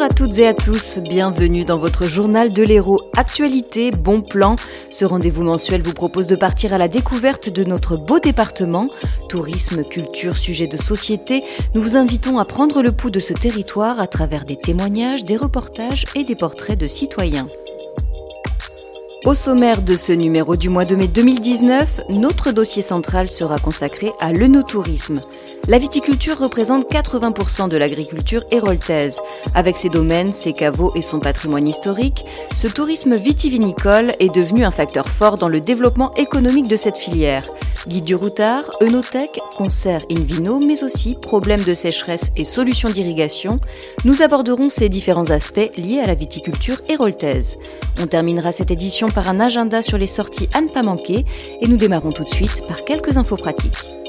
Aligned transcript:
Bonjour 0.00 0.12
à 0.12 0.16
toutes 0.16 0.38
et 0.38 0.46
à 0.46 0.54
tous, 0.54 0.96
bienvenue 0.96 1.66
dans 1.66 1.76
votre 1.76 2.06
journal 2.06 2.54
de 2.54 2.62
l'Hérault. 2.62 3.02
Actualité, 3.18 3.90
bon 3.90 4.22
plan. 4.22 4.56
Ce 4.88 5.04
rendez-vous 5.04 5.42
mensuel 5.42 5.82
vous 5.82 5.92
propose 5.92 6.26
de 6.26 6.36
partir 6.36 6.72
à 6.72 6.78
la 6.78 6.88
découverte 6.88 7.50
de 7.50 7.64
notre 7.64 7.98
beau 7.98 8.18
département. 8.18 8.88
Tourisme, 9.28 9.84
culture, 9.84 10.38
sujet 10.38 10.66
de 10.66 10.78
société, 10.78 11.44
nous 11.74 11.82
vous 11.82 11.96
invitons 11.96 12.38
à 12.38 12.46
prendre 12.46 12.82
le 12.82 12.92
pouls 12.92 13.10
de 13.10 13.20
ce 13.20 13.34
territoire 13.34 14.00
à 14.00 14.06
travers 14.06 14.46
des 14.46 14.56
témoignages, 14.56 15.24
des 15.24 15.36
reportages 15.36 16.06
et 16.14 16.24
des 16.24 16.34
portraits 16.34 16.78
de 16.78 16.88
citoyens. 16.88 17.46
Au 19.26 19.34
sommaire 19.34 19.82
de 19.82 19.98
ce 19.98 20.12
numéro 20.12 20.56
du 20.56 20.70
mois 20.70 20.86
de 20.86 20.96
mai 20.96 21.08
2019, 21.08 22.04
notre 22.08 22.52
dossier 22.52 22.80
central 22.80 23.30
sera 23.30 23.58
consacré 23.58 24.12
à 24.18 24.32
l'œnotourisme. 24.32 25.20
La 25.70 25.78
viticulture 25.78 26.36
représente 26.36 26.90
80% 26.90 27.68
de 27.68 27.76
l'agriculture 27.76 28.42
héroltaise. 28.50 29.20
Avec 29.54 29.76
ses 29.76 29.88
domaines, 29.88 30.34
ses 30.34 30.52
caveaux 30.52 30.92
et 30.96 31.00
son 31.00 31.20
patrimoine 31.20 31.68
historique, 31.68 32.24
ce 32.56 32.66
tourisme 32.66 33.14
vitivinicole 33.14 34.14
est 34.18 34.34
devenu 34.34 34.64
un 34.64 34.72
facteur 34.72 35.06
fort 35.06 35.38
dans 35.38 35.46
le 35.46 35.60
développement 35.60 36.12
économique 36.14 36.66
de 36.66 36.76
cette 36.76 36.96
filière. 36.96 37.44
Guide 37.86 38.02
du 38.02 38.16
routard, 38.16 38.64
œnothèque, 38.82 39.38
concert 39.56 40.02
in 40.10 40.24
vino, 40.24 40.58
mais 40.58 40.82
aussi 40.82 41.14
problèmes 41.14 41.62
de 41.62 41.74
sécheresse 41.74 42.32
et 42.34 42.44
solutions 42.44 42.90
d'irrigation, 42.90 43.60
nous 44.04 44.22
aborderons 44.22 44.70
ces 44.70 44.88
différents 44.88 45.30
aspects 45.30 45.70
liés 45.76 46.00
à 46.00 46.06
la 46.08 46.14
viticulture 46.14 46.80
héroltaise. 46.88 47.58
On 48.02 48.08
terminera 48.08 48.50
cette 48.50 48.72
édition 48.72 49.08
par 49.08 49.28
un 49.28 49.38
agenda 49.38 49.82
sur 49.82 49.98
les 49.98 50.08
sorties 50.08 50.48
à 50.52 50.62
ne 50.62 50.68
pas 50.68 50.82
manquer 50.82 51.24
et 51.60 51.68
nous 51.68 51.76
démarrons 51.76 52.10
tout 52.10 52.24
de 52.24 52.28
suite 52.28 52.66
par 52.66 52.84
quelques 52.84 53.16
infos 53.16 53.36
pratiques. 53.36 53.99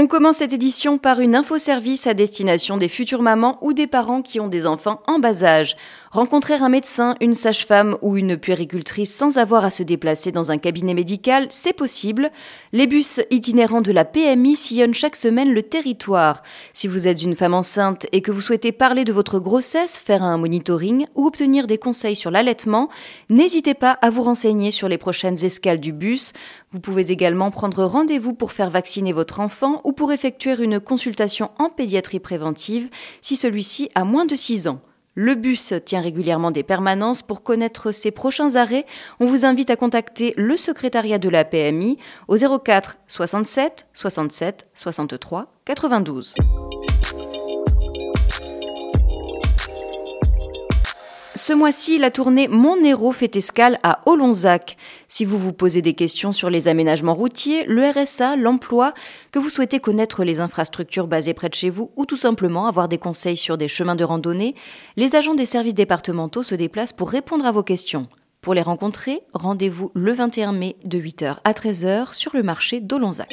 On 0.00 0.06
commence 0.06 0.36
cette 0.36 0.52
édition 0.52 0.96
par 0.96 1.18
une 1.18 1.34
info-service 1.34 2.06
à 2.06 2.14
destination 2.14 2.76
des 2.76 2.88
futures 2.88 3.20
mamans 3.20 3.58
ou 3.62 3.72
des 3.72 3.88
parents 3.88 4.22
qui 4.22 4.38
ont 4.38 4.46
des 4.46 4.64
enfants 4.64 5.02
en 5.08 5.18
bas 5.18 5.42
âge. 5.42 5.76
Rencontrer 6.10 6.54
un 6.54 6.70
médecin, 6.70 7.16
une 7.20 7.34
sage-femme 7.34 7.98
ou 8.00 8.16
une 8.16 8.38
puéricultrice 8.38 9.14
sans 9.14 9.36
avoir 9.36 9.66
à 9.66 9.70
se 9.70 9.82
déplacer 9.82 10.32
dans 10.32 10.50
un 10.50 10.56
cabinet 10.56 10.94
médical, 10.94 11.48
c'est 11.50 11.74
possible. 11.74 12.30
Les 12.72 12.86
bus 12.86 13.20
itinérants 13.30 13.82
de 13.82 13.92
la 13.92 14.06
PMI 14.06 14.56
sillonnent 14.56 14.94
chaque 14.94 15.16
semaine 15.16 15.52
le 15.52 15.62
territoire. 15.62 16.42
Si 16.72 16.88
vous 16.88 17.06
êtes 17.06 17.22
une 17.22 17.36
femme 17.36 17.52
enceinte 17.52 18.06
et 18.12 18.22
que 18.22 18.32
vous 18.32 18.40
souhaitez 18.40 18.72
parler 18.72 19.04
de 19.04 19.12
votre 19.12 19.38
grossesse, 19.38 19.98
faire 19.98 20.22
un 20.22 20.38
monitoring 20.38 21.06
ou 21.14 21.26
obtenir 21.26 21.66
des 21.66 21.76
conseils 21.76 22.16
sur 22.16 22.30
l'allaitement, 22.30 22.88
n'hésitez 23.28 23.74
pas 23.74 23.98
à 24.00 24.08
vous 24.08 24.22
renseigner 24.22 24.70
sur 24.70 24.88
les 24.88 24.98
prochaines 24.98 25.44
escales 25.44 25.78
du 25.78 25.92
bus. 25.92 26.32
Vous 26.72 26.80
pouvez 26.80 27.12
également 27.12 27.50
prendre 27.50 27.84
rendez-vous 27.84 28.32
pour 28.32 28.52
faire 28.52 28.70
vacciner 28.70 29.12
votre 29.12 29.40
enfant 29.40 29.82
ou 29.84 29.92
pour 29.92 30.10
effectuer 30.10 30.54
une 30.58 30.80
consultation 30.80 31.50
en 31.58 31.68
pédiatrie 31.68 32.18
préventive 32.18 32.88
si 33.20 33.36
celui-ci 33.36 33.90
a 33.94 34.04
moins 34.04 34.24
de 34.24 34.34
6 34.34 34.68
ans. 34.68 34.80
Le 35.20 35.34
bus 35.34 35.74
tient 35.84 36.00
régulièrement 36.00 36.52
des 36.52 36.62
permanences 36.62 37.22
pour 37.22 37.42
connaître 37.42 37.90
ses 37.90 38.12
prochains 38.12 38.54
arrêts. 38.54 38.86
On 39.18 39.26
vous 39.26 39.44
invite 39.44 39.68
à 39.68 39.74
contacter 39.74 40.32
le 40.36 40.56
secrétariat 40.56 41.18
de 41.18 41.28
la 41.28 41.44
PMI 41.44 41.98
au 42.28 42.36
04 42.36 42.98
67 43.08 43.88
67 43.94 44.68
63 44.74 45.52
92. 45.64 46.34
Ce 51.38 51.52
mois-ci, 51.52 51.98
la 51.98 52.10
tournée 52.10 52.48
Mon 52.48 52.82
Héros 52.82 53.12
fait 53.12 53.36
escale 53.36 53.78
à 53.84 54.00
Olonzac. 54.06 54.76
Si 55.06 55.24
vous 55.24 55.38
vous 55.38 55.52
posez 55.52 55.82
des 55.82 55.94
questions 55.94 56.32
sur 56.32 56.50
les 56.50 56.66
aménagements 56.66 57.14
routiers, 57.14 57.64
le 57.64 57.88
RSA, 57.88 58.34
l'emploi, 58.34 58.92
que 59.30 59.38
vous 59.38 59.48
souhaitez 59.48 59.78
connaître 59.78 60.24
les 60.24 60.40
infrastructures 60.40 61.06
basées 61.06 61.34
près 61.34 61.48
de 61.48 61.54
chez 61.54 61.70
vous 61.70 61.92
ou 61.94 62.06
tout 62.06 62.16
simplement 62.16 62.66
avoir 62.66 62.88
des 62.88 62.98
conseils 62.98 63.36
sur 63.36 63.56
des 63.56 63.68
chemins 63.68 63.94
de 63.94 64.02
randonnée, 64.02 64.56
les 64.96 65.14
agents 65.14 65.36
des 65.36 65.46
services 65.46 65.74
départementaux 65.74 66.42
se 66.42 66.56
déplacent 66.56 66.92
pour 66.92 67.08
répondre 67.08 67.46
à 67.46 67.52
vos 67.52 67.62
questions. 67.62 68.08
Pour 68.40 68.54
les 68.54 68.62
rencontrer, 68.62 69.20
rendez-vous 69.32 69.92
le 69.94 70.12
21 70.12 70.50
mai 70.50 70.74
de 70.86 70.98
8h 70.98 71.36
à 71.44 71.52
13h 71.52 72.14
sur 72.14 72.34
le 72.34 72.42
marché 72.42 72.80
d'Olonzac. 72.80 73.30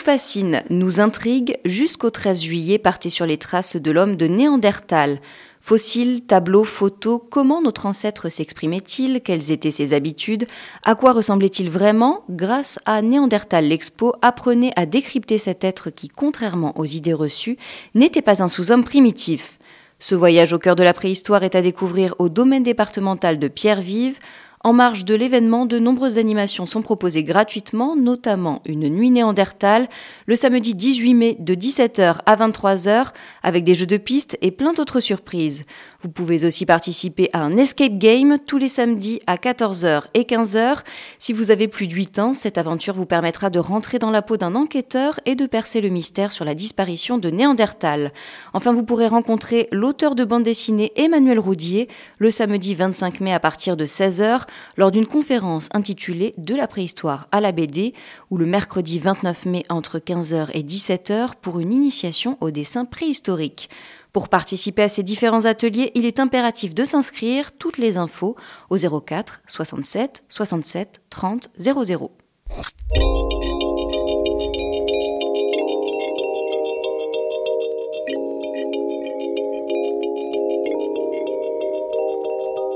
Fascine, 0.00 0.62
nous 0.70 0.98
intrigue, 0.98 1.58
jusqu'au 1.64 2.10
13 2.10 2.40
juillet, 2.40 2.78
partez 2.78 3.10
sur 3.10 3.26
les 3.26 3.36
traces 3.36 3.76
de 3.76 3.90
l'homme 3.90 4.16
de 4.16 4.26
Néandertal. 4.26 5.20
Fossiles, 5.60 6.22
tableaux, 6.22 6.64
photos, 6.64 7.20
comment 7.30 7.60
notre 7.60 7.84
ancêtre 7.84 8.30
s'exprimait-il? 8.30 9.20
Quelles 9.20 9.50
étaient 9.50 9.70
ses 9.70 9.92
habitudes? 9.92 10.46
À 10.84 10.94
quoi 10.94 11.12
ressemblait-il 11.12 11.68
vraiment? 11.68 12.24
Grâce 12.30 12.78
à 12.86 13.02
Néandertal 13.02 13.66
l'Expo, 13.68 14.14
apprenez 14.22 14.72
à 14.74 14.86
décrypter 14.86 15.36
cet 15.36 15.64
être 15.64 15.90
qui, 15.90 16.08
contrairement 16.08 16.76
aux 16.78 16.86
idées 16.86 17.12
reçues, 17.12 17.58
n'était 17.94 18.22
pas 18.22 18.42
un 18.42 18.48
sous-homme 18.48 18.84
primitif. 18.84 19.58
Ce 19.98 20.14
voyage 20.14 20.54
au 20.54 20.58
cœur 20.58 20.76
de 20.76 20.82
la 20.82 20.94
préhistoire 20.94 21.44
est 21.44 21.54
à 21.54 21.60
découvrir 21.60 22.14
au 22.18 22.30
domaine 22.30 22.62
départemental 22.62 23.38
de 23.38 23.48
Pierre-Vive, 23.48 24.18
en 24.62 24.74
marge 24.74 25.06
de 25.06 25.14
l'événement, 25.14 25.64
de 25.64 25.78
nombreuses 25.78 26.18
animations 26.18 26.66
sont 26.66 26.82
proposées 26.82 27.24
gratuitement, 27.24 27.96
notamment 27.96 28.60
une 28.66 28.88
nuit 28.88 29.10
néandertale 29.10 29.88
le 30.26 30.36
samedi 30.36 30.74
18 30.74 31.14
mai 31.14 31.36
de 31.38 31.54
17h 31.54 32.18
à 32.26 32.36
23h 32.36 33.06
avec 33.42 33.64
des 33.64 33.74
jeux 33.74 33.86
de 33.86 33.96
piste 33.96 34.36
et 34.42 34.50
plein 34.50 34.74
d'autres 34.74 35.00
surprises. 35.00 35.64
Vous 36.02 36.08
pouvez 36.08 36.46
aussi 36.46 36.64
participer 36.64 37.28
à 37.34 37.40
un 37.40 37.58
escape 37.58 37.98
game 37.98 38.38
tous 38.46 38.56
les 38.56 38.70
samedis 38.70 39.20
à 39.26 39.36
14h 39.36 40.04
et 40.14 40.22
15h. 40.22 40.78
Si 41.18 41.34
vous 41.34 41.50
avez 41.50 41.68
plus 41.68 41.88
de 41.88 41.92
8 41.92 42.18
ans, 42.18 42.32
cette 42.32 42.56
aventure 42.56 42.94
vous 42.94 43.04
permettra 43.04 43.50
de 43.50 43.58
rentrer 43.58 43.98
dans 43.98 44.10
la 44.10 44.22
peau 44.22 44.38
d'un 44.38 44.54
enquêteur 44.54 45.20
et 45.26 45.34
de 45.34 45.44
percer 45.44 45.82
le 45.82 45.90
mystère 45.90 46.32
sur 46.32 46.46
la 46.46 46.54
disparition 46.54 47.18
de 47.18 47.28
Néandertal. 47.28 48.14
Enfin, 48.54 48.72
vous 48.72 48.82
pourrez 48.82 49.08
rencontrer 49.08 49.68
l'auteur 49.72 50.14
de 50.14 50.24
bande 50.24 50.42
dessinée 50.42 50.90
Emmanuel 50.96 51.38
Roudier 51.38 51.86
le 52.16 52.30
samedi 52.30 52.74
25 52.74 53.20
mai 53.20 53.34
à 53.34 53.40
partir 53.40 53.76
de 53.76 53.84
16h 53.84 54.46
lors 54.78 54.92
d'une 54.92 55.06
conférence 55.06 55.68
intitulée 55.74 56.32
De 56.38 56.54
la 56.54 56.66
préhistoire 56.66 57.28
à 57.30 57.42
la 57.42 57.52
BD 57.52 57.92
ou 58.30 58.38
le 58.38 58.46
mercredi 58.46 59.00
29 59.00 59.44
mai 59.44 59.64
entre 59.68 59.98
15h 59.98 60.48
et 60.54 60.62
17h 60.62 61.32
pour 61.42 61.60
une 61.60 61.74
initiation 61.74 62.38
au 62.40 62.50
dessin 62.50 62.86
préhistorique. 62.86 63.68
Pour 64.12 64.28
participer 64.28 64.82
à 64.82 64.88
ces 64.88 65.02
différents 65.02 65.44
ateliers, 65.44 65.92
il 65.94 66.04
est 66.04 66.18
impératif 66.18 66.74
de 66.74 66.84
s'inscrire. 66.84 67.52
Toutes 67.52 67.78
les 67.78 67.96
infos 67.96 68.36
au 68.70 68.76
04 68.76 69.42
67 69.46 70.24
67 70.28 71.02
30 71.10 71.48
00. 71.58 72.10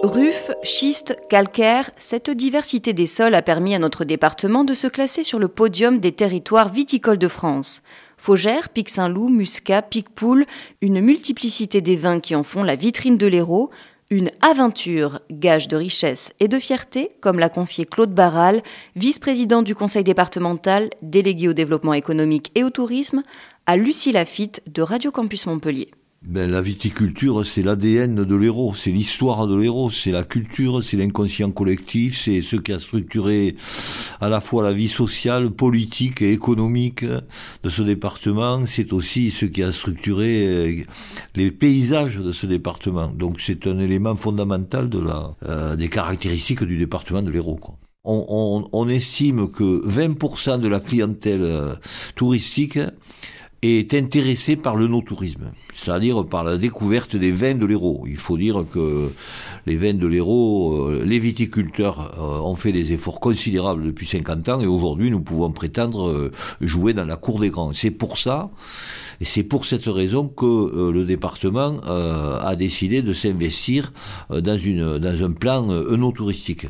Ruf, 0.05 0.51
schiste, 0.63 1.17
calcaire, 1.31 1.91
cette 1.97 2.29
diversité 2.29 2.93
des 2.93 3.07
sols 3.07 3.35
a 3.35 3.41
permis 3.41 3.75
à 3.75 3.79
notre 3.79 4.05
département 4.05 4.63
de 4.63 4.75
se 4.75 4.87
classer 4.87 5.25
sur 5.25 5.39
le 5.39 5.49
podium 5.49 5.99
des 5.99 6.13
territoires 6.13 6.71
viticoles 6.71 7.19
de 7.19 7.27
France. 7.27 7.83
Faugère, 8.25 8.71
Pic 8.71 8.89
Saint-Loup, 8.89 9.29
Muscat, 9.29 9.83
Picpoul, 9.83 10.47
une 10.81 11.03
multiplicité 11.03 11.83
des 11.83 11.97
vins 11.97 12.21
qui 12.21 12.35
en 12.35 12.43
font 12.43 12.63
la 12.63 12.75
vitrine 12.75 13.19
de 13.19 13.27
l'Hérault, 13.27 13.69
une 14.09 14.31
aventure, 14.41 15.21
gage 15.31 15.69
de 15.69 15.77
richesse 15.77 16.33
et 16.41 16.49
de 16.49 16.59
fierté, 16.59 17.11
comme 17.21 17.39
l'a 17.39 17.51
confié 17.51 17.85
Claude 17.85 18.15
Barral, 18.15 18.63
vice-président 18.97 19.61
du 19.61 19.75
conseil 19.75 20.05
départemental, 20.05 20.89
délégué 21.03 21.49
au 21.49 21.53
développement 21.53 21.93
économique 21.93 22.51
et 22.55 22.65
au 22.65 22.71
tourisme, 22.71 23.23
à 23.67 23.77
Lucie 23.77 24.13
Lafitte 24.13 24.63
de 24.73 24.81
Radio 24.81 25.11
Campus 25.11 25.45
Montpellier 25.45 25.91
ben, 26.27 26.51
la 26.51 26.63
viticulture, 26.63 27.45
c'est 27.45 27.63
l'ADN 27.63 28.25
de 28.25 28.35
l'héros, 28.35 28.75
c'est 28.75 28.91
l'histoire 28.91 29.47
de 29.47 29.55
l'héros, 29.55 29.91
c'est 29.91 30.11
la 30.11 30.25
culture, 30.25 30.83
c'est 30.83 30.97
l'inconscient 30.97 31.51
collectif, 31.51 32.19
c'est 32.19 32.41
ce 32.41 32.57
qui 32.57 32.73
a 32.73 32.79
structuré 32.79 33.57
à 34.23 34.31
la 34.31 34.41
fois 34.41 34.63
la 34.63 34.73
vie 34.73 34.89
sociale, 34.89 35.51
politique 35.51 36.23
et 36.23 36.33
économique 36.33 37.05
de 37.05 37.69
ce 37.69 37.83
département, 37.83 38.65
c'est 38.65 38.95
aussi 38.95 39.31
ce 39.31 39.45
qui 39.45 39.63
a 39.63 39.71
structuré 39.71 40.47
euh, 40.47 40.85
les 41.35 41.51
paysages 41.51 42.17
de 42.17 42.33
ce 42.33 42.47
département. 42.47 43.09
Donc 43.09 43.39
c'est 43.39 43.67
un 43.67 43.79
élément 43.79 44.17
fondamental 44.17 44.89
de 44.89 45.01
la, 45.01 45.35
euh, 45.47 45.77
des 45.77 45.91
caractéristiques 45.91 46.65
du 46.65 46.79
département 46.79 47.21
de 47.21 47.31
l'héros. 47.31 47.61
On, 48.03 48.25
on, 48.29 48.69
on, 48.73 48.89
estime 48.89 49.51
que 49.51 49.87
20% 49.87 50.59
de 50.59 50.69
la 50.69 50.81
clientèle 50.81 51.43
euh, 51.43 51.75
touristique 52.15 52.79
est 53.65 53.95
intéressé 53.95 54.57
par 54.57 54.77
le 54.77 54.87
no-tourisme, 54.87 55.53
c'est-à-dire 55.75 56.25
par 56.27 56.45
la 56.45 56.57
découverte 56.57 57.17
des 57.17 57.33
vins 57.33 57.55
de 57.55 57.65
l'Hérault. 57.65 58.05
Il 58.07 58.17
faut 58.17 58.37
dire 58.37 58.65
que 58.71 59.11
les 59.67 59.77
vins 59.77 59.95
de 59.95 60.07
l'Hérault, 60.07 60.89
euh, 60.89 61.05
les 61.05 61.19
viticulteurs 61.19 62.15
euh, 62.19 62.47
ont 62.47 62.55
fait 62.57 62.73
des 62.73 62.93
efforts 62.93 63.21
considérables 63.21 63.85
depuis 63.85 64.07
50 64.07 64.49
ans 64.49 64.61
et 64.61 64.67
aujourd'hui 64.67 65.11
nous 65.11 65.21
pouvons 65.21 65.51
prétendre 65.51 66.09
euh, 66.09 66.33
jouer 66.61 66.93
dans 66.93 67.05
la 67.05 67.17
cour 67.17 67.41
des 67.41 67.51
grands. 67.51 67.73
C'est 67.73 67.91
pour 67.91 68.19
ça, 68.19 68.51
et 69.21 69.25
c'est 69.25 69.45
pour 69.45 69.65
cette 69.65 69.87
raison 69.87 70.29
que 70.29 70.91
le 70.91 71.05
département 71.05 71.81
a 71.85 72.57
décidé 72.57 73.01
de 73.01 73.13
s'investir 73.13 73.93
dans, 74.31 74.41
dans 74.99 75.25
un 75.25 75.33
plan 75.33 75.71
œnotouristique. 75.71 76.67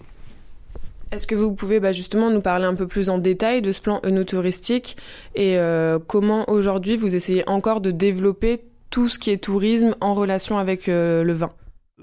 Est-ce 1.15 1.29
que 1.29 1.37
vous 1.37 1.53
pouvez 1.53 1.79
bah, 1.79 1.93
justement 1.93 2.29
nous 2.29 2.41
parler 2.41 2.65
un 2.65 2.75
peu 2.75 2.89
plus 2.89 3.09
en 3.09 3.19
détail 3.19 3.63
de 3.63 3.71
ce 3.71 3.81
plan 3.81 4.01
œnotouristique 4.05 4.97
et 5.37 5.57
euh, 5.59 6.01
comment 6.05 6.51
aujourd'hui 6.51 6.97
vous 6.97 7.15
essayez 7.15 7.49
encore 7.49 7.81
de 7.81 7.93
développer 7.93 8.65
tout 8.91 9.09
ce 9.09 9.21
qui 9.21 9.31
est 9.31 9.37
tourisme 9.37 9.95
en 10.01 10.15
relation 10.15 10.59
avec 10.59 10.89
euh, 10.89 11.23
le 11.23 11.33
vin? 11.33 11.53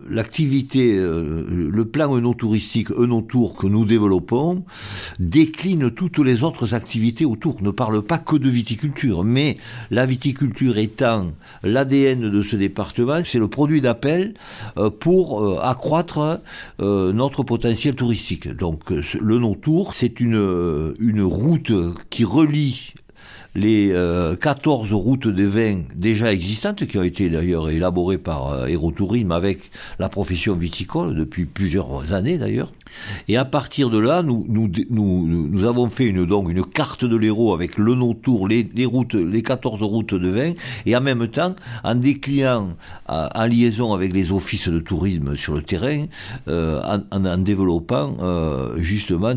L'activité, 0.10 0.98
euh, 0.98 1.46
le 1.50 1.86
plan 1.86 2.16
œnotouristique 2.16 2.92
Œnotour 2.92 3.56
que 3.56 3.68
nous 3.68 3.86
développons 3.86 4.64
décline 5.20 5.92
toutes 5.92 6.20
les 6.20 6.44
autres 6.44 6.74
activités 6.74 7.26
autour, 7.26 7.62
ne 7.62 7.72
parle 7.72 8.02
pas 8.02 8.18
que 8.18 8.36
de 8.36 8.50
viticulture, 8.50 9.24
mais 9.24 9.58
la 9.90 10.06
viticulture 10.06 10.78
étant 10.78 11.32
l'ADN 11.64 12.30
de 12.30 12.42
ce 12.42 12.56
département, 12.56 13.22
c'est 13.24 13.40
le 13.40 13.48
produit 13.48 13.82
d'appel 13.82 14.34
euh, 14.78 14.90
pour 14.90 15.44
euh, 15.44 15.60
accroître 15.62 16.42
notre 16.80 17.44
potentiel 17.44 17.96
touristique. 17.96 18.48
Donc 18.48 18.90
le 18.90 19.56
Tour, 19.62 19.94
c'est 19.94 20.20
une, 20.20 20.94
une 21.00 21.22
route 21.22 21.72
qui 22.10 22.24
relie 22.24 22.94
les 23.56 23.94
14 24.40 24.92
euh, 24.92 24.96
routes 24.96 25.28
de 25.28 25.44
vin 25.44 25.82
déjà 25.96 26.32
existantes, 26.32 26.86
qui 26.86 26.98
ont 26.98 27.04
été 27.04 27.30
d'ailleurs 27.30 27.70
élaborées 27.70 28.18
par 28.18 28.52
euh, 28.52 28.66
Aérotourisme 28.66 29.32
avec 29.32 29.72
la 30.00 30.10
profession 30.10 30.56
viticole 30.56 31.16
depuis 31.16 31.46
plusieurs 31.46 32.14
années 32.14 32.38
d'ailleurs. 32.38 32.72
Et 33.28 33.38
à 33.38 33.46
partir 33.46 33.90
de 33.90 33.98
là, 33.98 34.24
nous, 34.24 35.64
avons 35.64 35.88
fait 35.88 36.06
une, 36.06 36.28
carte 36.66 37.06
de 37.06 37.16
l'Hérault 37.16 37.54
avec 37.54 37.78
le 37.78 37.96
no-tour, 37.96 38.48
les, 38.48 38.86
routes, 38.86 39.16
les 39.16 39.44
14 39.44 39.82
routes 39.84 40.14
de 40.14 40.30
vin, 40.30 40.54
et 40.86 40.96
en 40.96 41.02
même 41.02 41.28
temps, 41.28 41.56
en 41.84 41.96
déclinant, 41.96 42.70
en 43.08 43.46
liaison 43.46 43.94
avec 43.94 44.14
les 44.14 44.32
offices 44.32 44.70
de 44.70 44.80
tourisme 44.80 45.36
sur 45.36 45.56
le 45.56 45.62
terrain, 45.62 46.06
euh, 46.48 46.82
en, 47.12 47.38
développant 47.38 48.16
euh, 48.22 48.78
justement 48.78 49.34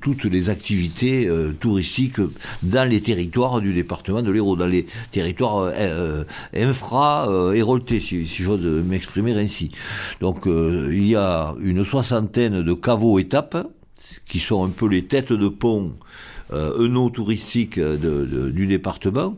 toutes 0.00 0.24
les 0.24 0.50
activités 0.50 1.28
euh, 1.28 1.52
touristiques 1.52 2.20
dans 2.62 2.88
les 2.88 3.00
territoires 3.00 3.60
du 3.60 3.72
département 3.72 4.22
de 4.22 4.30
l'Hérault, 4.30 4.56
dans 4.56 4.66
les 4.66 4.86
territoires 5.10 5.72
infra-héroltés, 6.54 8.00
si, 8.00 8.26
si 8.26 8.42
j'ose 8.42 8.60
m'exprimer 8.84 9.32
ainsi. 9.32 9.70
Donc 10.20 10.46
il 10.46 11.06
y 11.06 11.16
a 11.16 11.54
une 11.60 11.84
soixantaine 11.84 12.62
de 12.62 12.72
cas 12.98 13.18
étapes, 13.18 13.68
qui 14.28 14.40
sont 14.40 14.64
un 14.64 14.68
peu 14.68 14.86
les 14.86 15.06
têtes 15.06 15.32
de 15.32 15.48
pont 15.48 15.92
euh, 16.52 17.08
touristiques 17.10 17.78
du 17.78 18.66
département. 18.66 19.36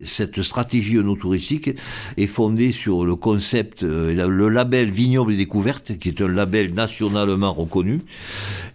Cette 0.00 0.42
stratégie 0.42 0.98
œno-touristique 0.98 1.70
est 2.16 2.26
fondée 2.26 2.72
sur 2.72 3.04
le 3.04 3.14
concept, 3.14 3.82
euh, 3.82 4.12
le 4.12 4.48
label 4.48 4.90
Vignoble 4.90 5.32
et 5.32 5.36
Découverte, 5.36 5.98
qui 5.98 6.08
est 6.08 6.20
un 6.20 6.28
label 6.28 6.74
nationalement 6.74 7.52
reconnu. 7.52 8.02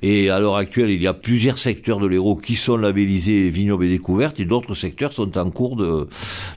Et 0.02 0.30
à 0.30 0.40
l'heure 0.40 0.58
actuelle, 0.58 0.90
il 0.90 1.02
y 1.02 1.08
a 1.08 1.14
plusieurs 1.14 1.58
secteurs 1.58 2.00
de 2.00 2.08
l'Hérault 2.08 2.36
qui 2.36 2.56
sont 2.56 2.78
labellisés 2.78 3.50
Vignoble 3.50 3.86
et 3.86 3.90
Découverte, 3.90 4.40
et 4.40 4.46
d'autres 4.46 4.76
secteurs 4.76 5.14
sont 5.14 5.38
en 5.38 5.50
cours 5.50 5.76
de, 5.76 6.08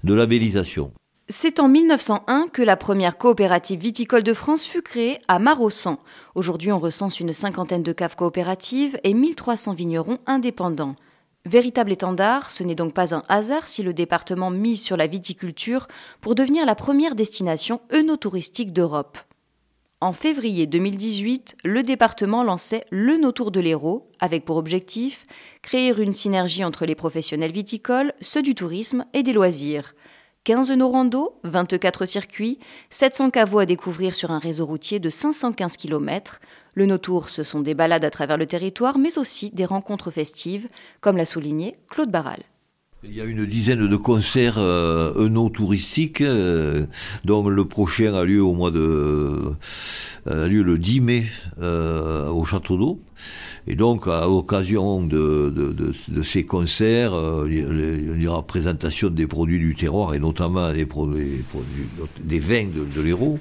de 0.05 0.15
labellisation. 0.15 0.93
C'est 1.30 1.60
en 1.60 1.69
1901 1.69 2.48
que 2.48 2.62
la 2.62 2.76
première 2.76 3.19
coopérative 3.19 3.80
viticole 3.80 4.22
de 4.22 4.32
France 4.32 4.64
fut 4.64 4.80
créée 4.80 5.19
à 5.28 5.38
Marossan. 5.38 5.98
Aujourd'hui, 6.34 6.72
on 6.72 6.78
recense 6.78 7.20
une 7.20 7.34
cinquantaine 7.34 7.82
de 7.82 7.92
caves 7.92 8.16
coopératives 8.16 8.98
et 9.04 9.12
1300 9.12 9.75
vignerons 9.75 10.20
indépendants. 10.25 10.96
Véritable 11.44 11.92
étendard, 11.92 12.50
ce 12.50 12.62
n'est 12.62 12.75
donc 12.75 12.94
pas 12.94 13.14
un 13.14 13.25
hasard 13.28 13.69
si 13.69 13.82
le 13.82 13.92
département 13.92 14.50
mise 14.50 14.82
sur 14.82 14.96
la 14.96 15.06
viticulture 15.06 15.86
pour 16.22 16.34
devenir 16.34 16.64
la 16.64 16.75
première 16.75 17.14
destination 17.14 17.82
œnotouristique 17.92 18.72
d'Europe. 18.72 19.19
En 20.00 20.14
février 20.14 20.66
2018, 20.66 21.56
le 21.62 21.82
département 21.82 22.42
lançait 22.42 22.84
le 22.90 23.19
Tour 23.32 23.50
de 23.50 23.60
l'Hérault, 23.60 24.10
avec 24.19 24.46
pour 24.46 24.56
objectif 24.56 25.26
créer 25.60 25.92
une 25.94 26.14
synergie 26.14 26.64
entre 26.64 26.86
les 26.86 26.94
professionnels 26.94 27.52
viticoles, 27.52 28.14
ceux 28.22 28.40
du 28.40 28.54
tourisme 28.54 29.04
et 29.12 29.22
des 29.22 29.34
loisirs. 29.34 29.92
15 30.48 30.70
nœuds 30.70 30.86
rando, 30.86 31.38
24 31.44 32.06
circuits, 32.06 32.58
700 32.88 33.28
caveaux 33.28 33.58
à 33.58 33.66
découvrir 33.66 34.14
sur 34.14 34.30
un 34.30 34.38
réseau 34.38 34.64
routier 34.64 34.98
de 34.98 35.10
515 35.10 35.76
km. 35.76 36.40
Le 36.72 36.86
No-Tour, 36.86 37.28
ce 37.28 37.42
sont 37.42 37.60
des 37.60 37.74
balades 37.74 38.06
à 38.06 38.08
travers 38.08 38.38
le 38.38 38.46
territoire, 38.46 38.96
mais 38.96 39.18
aussi 39.18 39.50
des 39.50 39.66
rencontres 39.66 40.10
festives, 40.10 40.66
comme 41.02 41.18
l'a 41.18 41.26
souligné 41.26 41.74
Claude 41.90 42.10
Barral. 42.10 42.40
Il 43.04 43.14
y 43.14 43.20
a 43.20 43.24
une 43.24 43.46
dizaine 43.46 43.86
de 43.86 43.96
concerts 43.96 44.58
euh, 44.58 45.48
touristiques, 45.50 46.20
euh, 46.20 46.86
dont 47.24 47.48
le 47.48 47.64
prochain 47.64 48.12
a 48.12 48.24
lieu 48.24 48.42
au 48.42 48.54
mois 48.54 48.72
de 48.72 49.54
a 50.26 50.46
lieu 50.46 50.62
le 50.62 50.78
10 50.78 51.00
mai 51.00 51.26
euh, 51.62 52.28
au 52.28 52.44
Château 52.44 52.76
d'Eau. 52.76 53.00
Et 53.66 53.76
donc, 53.76 54.06
à 54.06 54.22
l'occasion 54.22 55.02
de, 55.02 55.52
de, 55.54 55.72
de, 55.72 55.92
de, 56.08 56.22
ces 56.22 56.44
concerts, 56.44 57.12
euh, 57.12 57.46
il 57.50 58.22
y 58.22 58.26
aura 58.26 58.46
présentation 58.46 59.10
des 59.10 59.26
produits 59.26 59.58
du 59.58 59.74
terroir 59.74 60.14
et 60.14 60.18
notamment 60.18 60.72
des 60.72 60.86
produits, 60.86 61.44
des 62.20 62.38
vins 62.38 62.66
de, 62.66 62.84
de 62.84 63.02
l'Hérault, 63.02 63.38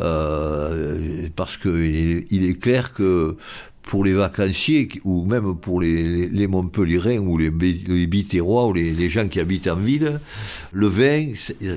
euh, 0.00 1.28
parce 1.36 1.56
qu'il 1.56 2.26
il 2.30 2.44
est 2.44 2.60
clair 2.60 2.92
que 2.92 3.36
pour 3.82 4.04
les 4.04 4.14
vacanciers 4.14 4.88
ou 5.04 5.24
même 5.24 5.56
pour 5.56 5.80
les, 5.80 6.28
les, 6.28 6.46
Montpellierins 6.46 7.18
ou 7.18 7.38
les, 7.38 7.50
les 7.50 8.40
ou 8.40 8.72
les, 8.72 8.92
les, 8.92 9.08
gens 9.08 9.26
qui 9.26 9.40
habitent 9.40 9.68
en 9.68 9.76
ville, 9.76 10.20
le 10.72 10.86
vin 10.86 11.32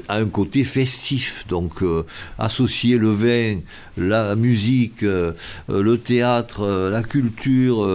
a 0.09 0.17
un 0.17 0.25
côté 0.25 0.63
festif. 0.63 1.45
Donc 1.47 1.81
euh, 1.81 2.05
associer 2.38 2.97
le 2.97 3.09
vin, 3.09 3.59
la 3.98 4.36
musique, 4.36 5.04
euh, 5.04 5.34
le 5.69 5.98
théâtre, 5.98 6.62
euh, 6.62 6.90
la 6.90 7.04
culture, 7.04 7.88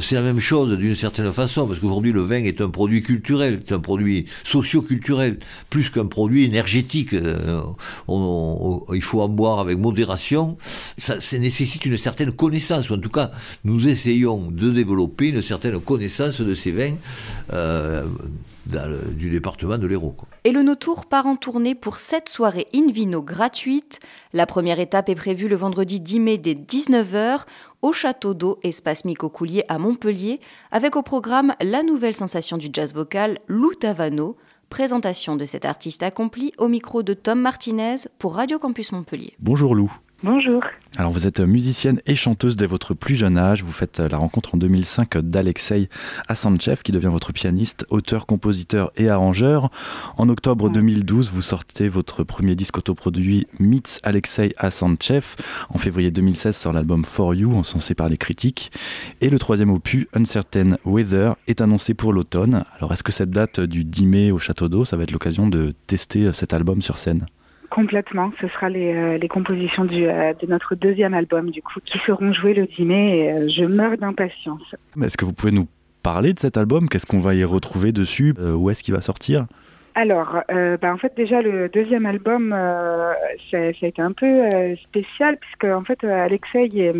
c'est 0.00 0.14
la 0.14 0.22
même 0.22 0.40
chose 0.40 0.76
d'une 0.76 0.94
certaine 0.94 1.32
façon 1.32 1.66
parce 1.66 1.80
qu'aujourd'hui 1.80 2.12
le 2.12 2.22
vin 2.22 2.44
est 2.44 2.60
un 2.60 2.68
produit 2.68 3.02
culturel, 3.02 3.62
c'est 3.66 3.74
un 3.74 3.80
produit 3.80 4.26
socio-culturel 4.44 5.38
plus 5.70 5.90
qu'un 5.90 6.06
produit 6.06 6.44
énergétique. 6.44 7.12
Il 7.12 9.02
faut 9.02 9.20
en 9.20 9.28
boire 9.28 9.60
avec 9.60 9.78
modération. 9.78 10.56
Ça, 10.96 11.20
ça 11.20 11.38
nécessite 11.38 11.84
une 11.84 11.98
certaine 11.98 12.32
connaissance 12.32 12.90
ou 12.90 12.94
en 12.94 12.98
tout 12.98 13.10
cas 13.10 13.30
nous 13.64 13.88
essayons 13.88 14.50
de 14.50 14.70
développer 14.70 15.28
une 15.28 15.42
certaine 15.42 15.80
connaissance 15.80 16.40
de 16.40 16.54
ces 16.54 16.72
vins 16.72 16.96
du 18.66 19.30
département 19.30 19.78
de 19.78 19.86
l'Hérault. 19.86 20.14
Et 20.44 20.52
le 20.52 20.62
Notour 20.62 21.06
part 21.06 21.26
en 21.26 21.36
tournée 21.36 21.74
pour 21.74 21.98
sept 21.98 22.28
soirées 22.28 22.66
in 22.74 22.90
vino 22.90 23.22
gratuites. 23.22 24.00
La 24.32 24.46
première 24.46 24.80
étape 24.80 25.08
est 25.08 25.14
prévue 25.14 25.48
le 25.48 25.56
vendredi 25.56 26.00
10 26.00 26.20
mai 26.20 26.38
dès 26.38 26.54
19h 26.54 27.42
au 27.82 27.92
Château 27.92 28.34
d'eau 28.34 28.58
Espace 28.62 29.04
Mico-Coulier 29.04 29.64
à 29.68 29.78
Montpellier, 29.78 30.40
avec 30.70 30.96
au 30.96 31.02
programme 31.02 31.54
la 31.60 31.82
nouvelle 31.82 32.16
sensation 32.16 32.56
du 32.56 32.68
jazz 32.72 32.94
vocal, 32.94 33.38
Lou 33.46 33.72
Tavano. 33.74 34.36
Présentation 34.70 35.36
de 35.36 35.44
cet 35.44 35.66
artiste 35.66 36.02
accompli 36.02 36.52
au 36.58 36.68
micro 36.68 37.02
de 37.02 37.14
Tom 37.14 37.40
Martinez 37.40 37.96
pour 38.18 38.34
Radio 38.34 38.58
Campus 38.58 38.92
Montpellier. 38.92 39.34
Bonjour 39.38 39.74
Lou. 39.74 39.92
Bonjour. 40.24 40.64
Alors 40.96 41.10
vous 41.10 41.26
êtes 41.26 41.40
musicienne 41.40 42.00
et 42.06 42.14
chanteuse 42.14 42.56
dès 42.56 42.64
votre 42.64 42.94
plus 42.94 43.14
jeune 43.14 43.36
âge. 43.36 43.62
Vous 43.62 43.72
faites 43.72 44.00
la 44.00 44.16
rencontre 44.16 44.54
en 44.54 44.56
2005 44.56 45.18
d'Alexei 45.18 45.90
Assanchev 46.28 46.80
qui 46.82 46.92
devient 46.92 47.10
votre 47.12 47.34
pianiste, 47.34 47.84
auteur, 47.90 48.24
compositeur 48.24 48.90
et 48.96 49.10
arrangeur. 49.10 49.70
En 50.16 50.30
octobre 50.30 50.70
2012, 50.70 51.30
vous 51.30 51.42
sortez 51.42 51.88
votre 51.88 52.24
premier 52.24 52.54
disque 52.54 52.78
autoproduit 52.78 53.46
Meets 53.58 53.98
Alexei 54.02 54.54
Assanchev. 54.56 55.36
En 55.68 55.76
février 55.76 56.10
2016 56.10 56.56
sort 56.56 56.72
l'album 56.72 57.04
For 57.04 57.34
You, 57.34 57.54
encensé 57.54 57.94
par 57.94 58.08
les 58.08 58.16
critiques. 58.16 58.72
Et 59.20 59.28
le 59.28 59.38
troisième 59.38 59.68
opus, 59.68 60.06
Uncertain 60.14 60.78
Weather, 60.86 61.36
est 61.48 61.60
annoncé 61.60 61.92
pour 61.92 62.14
l'automne. 62.14 62.64
Alors 62.78 62.94
est-ce 62.94 63.02
que 63.02 63.12
cette 63.12 63.30
date 63.30 63.60
du 63.60 63.84
10 63.84 64.06
mai 64.06 64.30
au 64.30 64.38
Château 64.38 64.70
d'Eau, 64.70 64.86
ça 64.86 64.96
va 64.96 65.02
être 65.02 65.12
l'occasion 65.12 65.48
de 65.48 65.74
tester 65.86 66.32
cet 66.32 66.54
album 66.54 66.80
sur 66.80 66.96
scène? 66.96 67.26
Complètement. 67.74 68.30
Ce 68.40 68.46
sera 68.46 68.68
les, 68.68 68.94
euh, 68.94 69.18
les 69.18 69.26
compositions 69.26 69.84
du, 69.84 70.06
euh, 70.06 70.32
de 70.32 70.46
notre 70.46 70.76
deuxième 70.76 71.12
album, 71.12 71.50
du 71.50 71.60
coup, 71.60 71.80
qui 71.84 71.98
seront 71.98 72.32
jouées 72.32 72.54
le 72.54 72.66
10 72.66 72.84
mai. 72.84 73.18
Et, 73.18 73.32
euh, 73.32 73.48
je 73.48 73.64
meurs 73.64 73.98
d'impatience. 73.98 74.62
Est-ce 75.02 75.16
que 75.16 75.24
vous 75.24 75.32
pouvez 75.32 75.52
nous 75.52 75.66
parler 76.02 76.34
de 76.34 76.38
cet 76.38 76.56
album? 76.56 76.88
Qu'est-ce 76.88 77.06
qu'on 77.06 77.18
va 77.18 77.34
y 77.34 77.42
retrouver 77.42 77.90
dessus? 77.90 78.32
Où 78.38 78.70
est-ce 78.70 78.84
qu'il 78.84 78.94
va 78.94 79.00
sortir? 79.00 79.46
Alors, 79.96 80.40
euh, 80.50 80.76
bah 80.76 80.92
en 80.92 80.96
fait 80.96 81.16
déjà 81.16 81.40
le 81.40 81.68
deuxième 81.68 82.04
album, 82.04 82.52
euh, 82.52 83.12
ça, 83.50 83.72
ça, 83.78 83.86
a 83.86 83.86
été 83.86 84.02
un 84.02 84.10
peu 84.10 84.26
euh, 84.26 84.74
spécial 84.76 85.36
puisque 85.36 85.64
en 85.64 85.84
fait 85.84 86.02
Alexei 86.02 86.68
est, 86.74 86.92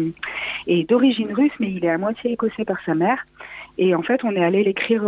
est 0.69 0.89
d'origine 0.89 1.33
russe 1.33 1.53
mais 1.59 1.73
il 1.73 1.85
est 1.85 1.91
à 1.91 1.99
moitié 1.99 2.33
écossais 2.33 2.65
par 2.65 2.77
sa 2.87 2.95
mère 2.95 3.27
et 3.79 3.97
en 3.97 4.03
fait 4.03 4.23
on 4.23 4.31
est 4.37 4.45
allé 4.45 4.63
l'écrire 4.63 5.03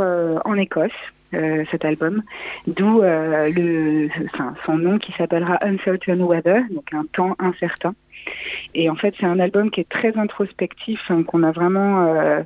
en 0.45 0.55
Écosse 0.55 0.91
euh, 1.35 1.65
cet 1.71 1.85
album, 1.85 2.23
d'où 2.67 3.03
euh, 3.03 3.51
le, 3.51 4.09
son 4.65 4.79
nom 4.79 4.99
qui 4.99 5.13
s'appellera 5.13 5.59
Uncertain 5.63 6.21
Weather, 6.21 6.63
donc 6.71 6.93
un 6.93 7.05
temps 7.13 7.35
incertain. 7.39 7.95
Et 8.75 8.89
en 8.89 8.95
fait, 8.95 9.15
c'est 9.19 9.27
un 9.27 9.39
album 9.41 9.71
qui 9.71 9.81
est 9.81 9.89
très 9.89 10.17
introspectif, 10.17 11.01
hein, 11.11 11.23
qu'on 11.25 11.43
a 11.43 11.53
vraiment. 11.53 12.07
Euh, 12.07 12.43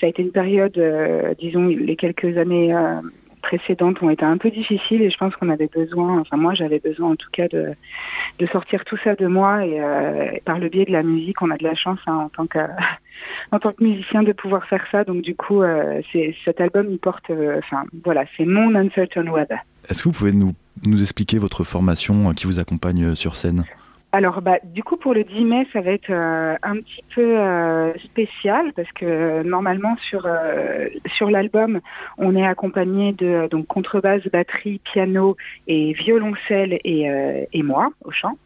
ça 0.00 0.06
a 0.06 0.08
été 0.08 0.22
une 0.22 0.32
période, 0.32 0.80
disons, 1.38 1.66
les 1.66 1.96
quelques 1.96 2.36
années 2.36 2.74
précédentes 3.46 4.02
ont 4.02 4.10
été 4.10 4.24
un 4.24 4.38
peu 4.38 4.50
difficiles 4.50 5.02
et 5.02 5.10
je 5.10 5.16
pense 5.16 5.34
qu'on 5.36 5.48
avait 5.50 5.70
besoin, 5.72 6.18
enfin 6.18 6.36
moi 6.36 6.54
j'avais 6.54 6.80
besoin 6.80 7.10
en 7.12 7.16
tout 7.16 7.30
cas 7.30 7.48
de, 7.48 7.74
de 8.38 8.46
sortir 8.46 8.84
tout 8.84 8.96
ça 9.04 9.14
de 9.14 9.26
moi 9.26 9.64
et, 9.64 9.80
par 10.44 10.58
le 10.58 10.68
biais 10.68 10.84
de 10.84 10.92
la 10.92 11.02
musique, 11.02 11.40
on 11.42 11.50
a 11.50 11.56
de 11.56 11.64
la 11.64 11.74
chance 11.74 12.00
hein, 12.06 12.14
en 12.14 12.28
tant 12.28 12.46
que 12.46 12.58
en 13.52 13.58
tant 13.58 13.72
que 13.72 13.82
musicien 13.82 14.22
de 14.22 14.32
pouvoir 14.32 14.64
faire 14.66 14.84
ça. 14.90 15.04
Donc 15.04 15.22
du 15.22 15.34
coup, 15.34 15.62
c'est 16.12 16.34
cet 16.44 16.60
album 16.60 16.88
il 16.90 16.98
porte, 16.98 17.30
enfin 17.58 17.84
voilà, 18.04 18.24
c'est 18.36 18.44
mon 18.44 18.74
Uncertain 18.74 19.26
Weather. 19.28 19.58
Est-ce 19.88 20.02
que 20.02 20.08
vous 20.08 20.14
pouvez 20.14 20.32
nous, 20.32 20.52
nous 20.84 21.00
expliquer 21.00 21.38
votre 21.38 21.62
formation 21.62 22.32
qui 22.34 22.46
vous 22.46 22.58
accompagne 22.58 23.14
sur 23.14 23.36
scène? 23.36 23.64
Alors, 24.16 24.40
bah, 24.40 24.58
du 24.64 24.82
coup, 24.82 24.96
pour 24.96 25.12
le 25.12 25.24
10 25.24 25.44
mai, 25.44 25.66
ça 25.74 25.82
va 25.82 25.90
être 25.90 26.08
euh, 26.08 26.56
un 26.62 26.76
petit 26.76 27.04
peu 27.14 27.38
euh, 27.38 27.92
spécial 27.98 28.72
parce 28.72 28.90
que 28.92 29.04
euh, 29.04 29.42
normalement 29.42 29.94
sur 29.98 30.26
sur 31.06 31.30
l'album, 31.30 31.80
on 32.16 32.34
est 32.34 32.46
accompagné 32.46 33.12
de 33.12 33.46
donc 33.50 33.66
contrebasse, 33.66 34.26
batterie, 34.28 34.80
piano 34.82 35.36
et 35.66 35.92
violoncelle 35.92 36.80
et, 36.82 37.10
et 37.52 37.62
moi 37.62 37.90
au 38.04 38.10
chant. 38.10 38.38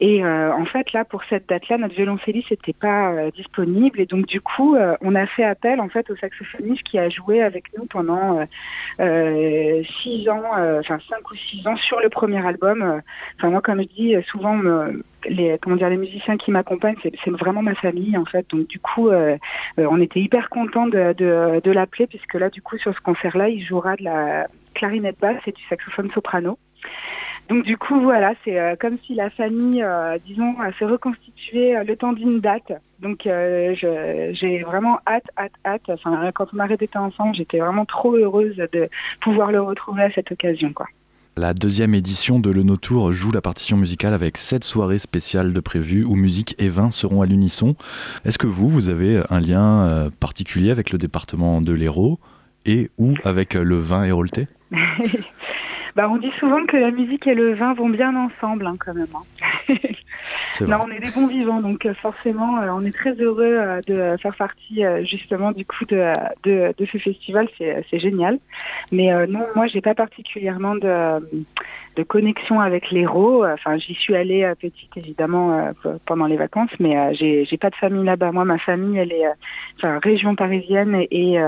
Et 0.00 0.24
euh, 0.24 0.52
en 0.52 0.64
fait, 0.64 0.92
là, 0.92 1.04
pour 1.04 1.22
cette 1.24 1.48
date-là, 1.48 1.78
notre 1.78 1.94
violoncelliste 1.94 2.50
n'était 2.50 2.72
pas 2.72 3.12
euh, 3.12 3.30
disponible. 3.30 4.00
Et 4.00 4.06
donc, 4.06 4.26
du 4.26 4.40
coup, 4.40 4.74
euh, 4.74 4.96
on 5.00 5.14
a 5.14 5.26
fait 5.26 5.44
appel 5.44 5.80
en 5.80 5.88
fait 5.88 6.10
au 6.10 6.16
saxophoniste 6.16 6.82
qui 6.82 6.98
a 6.98 7.08
joué 7.08 7.42
avec 7.42 7.64
nous 7.76 7.86
pendant 7.86 8.40
six 8.98 10.28
ans, 10.28 10.42
enfin 10.80 10.98
cinq 11.08 11.30
ou 11.30 11.36
six 11.36 11.66
ans 11.66 11.76
sur 11.76 12.00
le 12.00 12.08
premier 12.08 12.44
album. 12.44 13.02
Enfin, 13.38 13.50
moi, 13.50 13.60
comme 13.60 13.80
je 13.82 13.88
dis, 13.88 14.16
souvent, 14.26 14.60
les, 15.26 15.58
comment 15.60 15.76
dire, 15.76 15.88
les 15.88 15.96
musiciens 15.96 16.36
qui 16.36 16.50
m'accompagnent, 16.50 16.96
c'est 17.02 17.30
vraiment 17.30 17.62
ma 17.62 17.74
famille, 17.74 18.16
en 18.16 18.24
fait. 18.24 18.48
Donc, 18.50 18.66
du 18.66 18.78
coup, 18.78 19.10
on 19.78 20.00
était 20.00 20.20
hyper 20.20 20.48
contents 20.50 20.86
de, 20.86 21.12
de 21.60 21.70
l'appeler, 21.70 22.06
puisque 22.06 22.34
là, 22.34 22.50
du 22.50 22.62
coup, 22.62 22.78
sur 22.78 22.94
ce 22.94 23.00
concert-là, 23.00 23.48
il 23.48 23.64
jouera 23.64 23.96
de 23.96 24.04
la 24.04 24.48
clarinette 24.74 25.18
basse 25.20 25.42
et 25.46 25.52
du 25.52 25.62
saxophone 25.68 26.10
soprano. 26.12 26.58
Donc 27.52 27.66
du 27.66 27.76
coup, 27.76 28.00
voilà, 28.00 28.32
c'est 28.46 28.58
euh, 28.58 28.76
comme 28.80 28.96
si 29.06 29.14
la 29.14 29.28
famille, 29.28 29.82
euh, 29.82 30.16
disons, 30.26 30.54
s'est 30.78 30.86
reconstituée 30.86 31.76
euh, 31.76 31.84
le 31.84 31.96
temps 31.96 32.14
d'une 32.14 32.40
date. 32.40 32.72
Donc 32.98 33.24
j'ai 33.24 34.62
vraiment 34.64 35.00
hâte, 35.06 35.26
hâte, 35.36 35.52
hâte. 35.66 35.82
Enfin, 35.88 36.30
quand 36.32 36.46
on 36.54 36.58
arrêté 36.60 36.88
ensemble, 36.94 37.34
j'étais 37.34 37.58
vraiment 37.58 37.84
trop 37.84 38.16
heureuse 38.16 38.56
de 38.56 38.88
pouvoir 39.20 39.52
le 39.52 39.60
retrouver 39.60 40.04
à 40.04 40.10
cette 40.12 40.32
occasion, 40.32 40.72
quoi. 40.72 40.86
La 41.36 41.52
deuxième 41.52 41.94
édition 41.94 42.38
de 42.38 42.50
Le 42.50 42.62
No 42.62 42.76
Tour 42.76 43.12
joue 43.12 43.32
la 43.32 43.42
partition 43.42 43.76
musicale 43.76 44.14
avec 44.14 44.38
sept 44.38 44.64
soirées 44.64 44.98
spéciales 44.98 45.52
de 45.52 45.60
prévues 45.60 46.04
où 46.04 46.14
musique 46.14 46.54
et 46.58 46.70
vin 46.70 46.90
seront 46.90 47.20
à 47.20 47.26
l'unisson. 47.26 47.74
Est-ce 48.24 48.38
que 48.38 48.46
vous, 48.46 48.68
vous 48.68 48.88
avez 48.88 49.20
un 49.28 49.40
lien 49.40 50.10
particulier 50.20 50.70
avec 50.70 50.90
le 50.90 50.96
département 50.96 51.60
de 51.60 51.74
l'Hérault 51.74 52.18
et 52.64 52.90
ou 52.96 53.14
avec 53.24 53.54
le 53.54 53.78
vin 53.78 54.04
héroltais 54.04 54.46
Bah, 55.94 56.08
on 56.10 56.16
dit 56.16 56.32
souvent 56.38 56.64
que 56.64 56.76
la 56.76 56.90
musique 56.90 57.26
et 57.26 57.34
le 57.34 57.54
vin 57.54 57.74
vont 57.74 57.88
bien 57.88 58.14
ensemble, 58.16 58.66
hein, 58.66 58.76
quand 58.78 58.94
même. 58.94 59.06
Hein. 59.14 59.74
non, 60.66 60.78
on 60.86 60.90
est 60.90 61.00
des 61.00 61.10
bons 61.10 61.26
vivants, 61.26 61.60
donc 61.60 61.84
euh, 61.84 61.94
forcément, 61.94 62.60
euh, 62.60 62.70
on 62.70 62.84
est 62.84 62.92
très 62.92 63.12
heureux 63.12 63.58
euh, 63.58 63.80
de 63.86 64.16
faire 64.20 64.34
partie 64.36 64.82
justement 65.02 65.52
du 65.52 65.64
coup 65.66 65.84
de, 65.84 66.12
de, 66.44 66.86
ce 66.86 66.98
festival. 66.98 67.48
C'est 67.58 67.98
génial. 67.98 68.38
Mais 68.90 69.10
non, 69.26 69.46
moi, 69.54 69.66
j'ai 69.66 69.80
pas 69.80 69.94
particulièrement 69.94 70.74
de 70.74 71.20
de 71.96 72.02
connexion 72.02 72.60
avec 72.60 72.90
l'Hérault. 72.90 73.44
Enfin, 73.44 73.76
j'y 73.78 73.94
suis 73.94 74.14
allée 74.14 74.44
euh, 74.44 74.54
petite 74.54 74.96
évidemment 74.96 75.72
euh, 75.84 75.96
pendant 76.06 76.26
les 76.26 76.36
vacances, 76.36 76.70
mais 76.80 76.96
euh, 76.96 77.12
j'ai, 77.12 77.44
j'ai 77.44 77.56
pas 77.56 77.70
de 77.70 77.74
famille 77.74 78.04
là-bas. 78.04 78.32
Moi, 78.32 78.44
ma 78.44 78.58
famille, 78.58 78.98
elle 78.98 79.12
est 79.12 79.26
enfin, 79.76 79.98
région 80.02 80.34
parisienne 80.34 80.94
et 81.10 81.38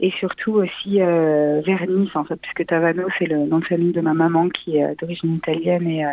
et 0.00 0.10
surtout 0.12 0.52
aussi 0.52 0.98
vers 0.98 1.86
Nice 1.88 2.14
en 2.14 2.24
fait, 2.24 2.36
puisque 2.36 2.66
Tavano 2.66 3.04
c'est 3.18 3.26
le 3.26 3.46
nom 3.46 3.58
de 3.58 3.64
famille 3.64 3.92
de 3.92 4.00
ma 4.00 4.14
maman 4.14 4.48
qui 4.48 4.78
est 4.78 4.98
d'origine 5.00 5.36
italienne 5.36 5.86
et, 5.88 6.04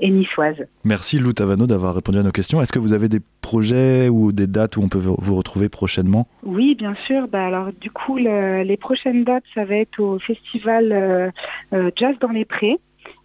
et 0.00 0.10
niçoise. 0.10 0.66
Merci 0.84 1.18
Lou 1.18 1.32
Tavano 1.32 1.66
d'avoir 1.66 1.94
répondu 1.94 2.18
à 2.18 2.22
nos 2.22 2.32
questions. 2.32 2.60
Est-ce 2.60 2.72
que 2.72 2.78
vous 2.78 2.92
avez 2.92 3.08
des 3.08 3.20
projets 3.40 4.08
ou 4.08 4.32
des 4.32 4.46
dates 4.46 4.76
où 4.76 4.82
on 4.82 4.88
peut 4.88 4.98
vous 4.98 5.36
retrouver 5.36 5.68
prochainement? 5.68 6.26
Oui, 6.44 6.74
bien 6.74 6.94
sûr. 7.06 7.28
Bah 7.28 7.46
alors 7.46 7.70
du 7.80 7.90
coup, 7.90 8.16
les 8.16 8.76
prochaines 8.76 9.24
dates, 9.24 9.44
ça 9.54 9.64
va 9.64 9.76
être 9.76 10.00
au 10.00 10.18
festival 10.18 11.32
Jazz 11.96 12.16
dans 12.20 12.30
les 12.30 12.44
Prés. 12.44 12.78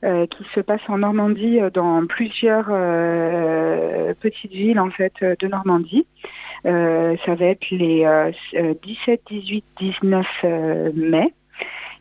Euh, 0.04 0.26
qui 0.26 0.44
se 0.56 0.60
passe 0.60 0.82
en 0.88 0.98
Normandie 0.98 1.60
euh, 1.60 1.70
dans 1.70 2.08
plusieurs 2.08 2.70
euh, 2.72 4.16
petites 4.20 4.52
villes 4.52 4.82
fait 4.98 5.14
de 5.22 5.48
Normandie. 5.48 6.08
ça 6.64 7.36
va 7.36 7.46
être 7.46 7.70
les 7.70 8.32
17, 8.82 9.22
18, 9.30 9.64
19 9.80 10.26
mai. 10.96 11.32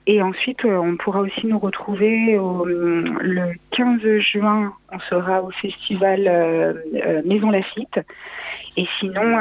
Et 0.06 0.22
ensuite, 0.22 0.64
on 0.64 0.96
pourra 0.96 1.20
aussi 1.20 1.46
nous 1.46 1.58
retrouver 1.58 2.38
le 2.38 3.52
15 3.72 4.00
juin, 4.16 4.72
on 4.90 4.98
sera 5.00 5.42
au 5.42 5.50
festival 5.50 6.20
Maison 7.26 7.50
Lafitte. 7.50 8.00
Et 8.78 8.86
sinon, 8.98 9.38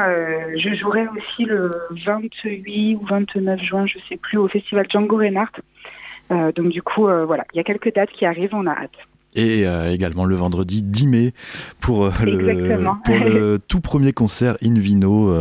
je 0.54 0.74
jouerai 0.74 1.06
aussi 1.08 1.46
le 1.46 1.70
28 2.04 2.96
ou 3.00 3.06
29 3.06 3.62
juin, 3.62 3.86
je 3.86 3.98
ne 3.98 4.02
sais 4.04 4.18
plus, 4.18 4.36
au 4.36 4.48
festival 4.48 4.86
Django 4.90 5.16
Reinhardt 5.16 5.60
euh, 5.60 5.98
donc 6.30 6.68
du 6.68 6.82
coup, 6.82 7.08
euh, 7.08 7.24
voilà, 7.24 7.44
il 7.52 7.56
y 7.56 7.60
a 7.60 7.64
quelques 7.64 7.92
dates 7.94 8.10
qui 8.10 8.24
arrivent, 8.24 8.54
on 8.54 8.66
a 8.66 8.72
hâte 8.72 8.90
et 9.36 9.64
euh, 9.64 9.92
également 9.92 10.24
le 10.24 10.34
vendredi 10.34 10.82
10 10.82 11.06
mai 11.06 11.32
pour, 11.78 12.10
le, 12.20 13.58
tout 13.68 13.80
premier 13.80 14.12
concert 14.12 14.56
In 14.60 14.74
Vino. 14.74 15.32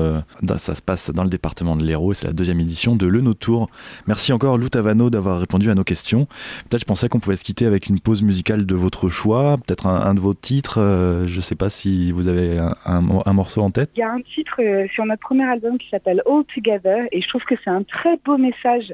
ça 0.57 0.75
se 0.75 0.81
passe 0.83 1.09
dans 1.09 1.23
le 1.23 1.29
département 1.31 1.75
de 1.75 1.83
l'Hérault 1.83 2.11
et 2.11 2.13
c'est 2.13 2.27
la 2.27 2.33
deuxième 2.33 2.59
édition 2.59 2.95
de 2.95 3.07
Le 3.07 3.21
No 3.21 3.33
Tour. 3.33 3.67
Merci 4.05 4.31
encore 4.31 4.59
Lou 4.59 4.69
Tavano 4.69 5.09
d'avoir 5.09 5.39
répondu 5.39 5.71
à 5.71 5.73
nos 5.73 5.83
questions. 5.83 6.27
Peut-être 6.69 6.81
je 6.81 6.85
pensais 6.85 7.09
qu'on 7.09 7.19
pouvait 7.19 7.35
se 7.35 7.43
quitter 7.43 7.65
avec 7.65 7.87
une 7.87 7.99
pause 7.99 8.21
musicale 8.21 8.67
de 8.67 8.75
votre 8.75 9.09
choix, 9.09 9.55
peut-être 9.65 9.87
un, 9.87 10.13
de 10.13 10.19
vos 10.19 10.35
titres. 10.35 10.77
je 11.25 11.35
ne 11.35 11.41
sais 11.41 11.55
pas 11.55 11.71
si 11.71 12.11
vous 12.11 12.27
avez 12.27 12.59
un, 12.59 12.75
un, 12.85 13.33
morceau 13.33 13.61
en 13.61 13.71
tête. 13.71 13.89
Il 13.95 14.01
y 14.01 14.03
a 14.03 14.11
un 14.11 14.21
titre 14.21 14.61
sur 14.93 15.03
notre 15.07 15.21
premier 15.21 15.45
album 15.45 15.79
qui 15.79 15.89
s'appelle 15.89 16.21
All 16.27 16.43
Together 16.53 17.07
et 17.11 17.21
je 17.21 17.27
trouve 17.27 17.43
que 17.43 17.55
c'est 17.63 17.71
un 17.71 17.81
très 17.81 18.19
beau 18.23 18.37
message 18.37 18.93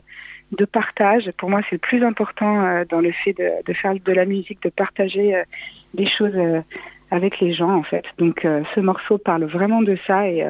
de 0.51 0.65
partage. 0.65 1.31
Pour 1.37 1.49
moi, 1.49 1.61
c'est 1.63 1.75
le 1.75 1.79
plus 1.79 2.03
important 2.03 2.65
euh, 2.65 2.85
dans 2.87 3.01
le 3.01 3.11
fait 3.11 3.33
de, 3.33 3.73
faire 3.73 3.93
de 3.93 4.11
la 4.11 4.25
musique, 4.25 4.61
de 4.63 4.69
partager 4.69 5.35
euh, 5.35 5.43
des 5.93 6.05
choses 6.05 6.35
euh, 6.35 6.61
avec 7.11 7.39
les 7.39 7.53
gens, 7.53 7.71
en 7.71 7.83
fait. 7.83 8.03
Donc, 8.17 8.47
ce 8.73 8.79
morceau 8.79 9.17
parle 9.19 9.45
vraiment 9.45 9.83
de 9.83 9.95
ça 10.07 10.27
et, 10.27 10.43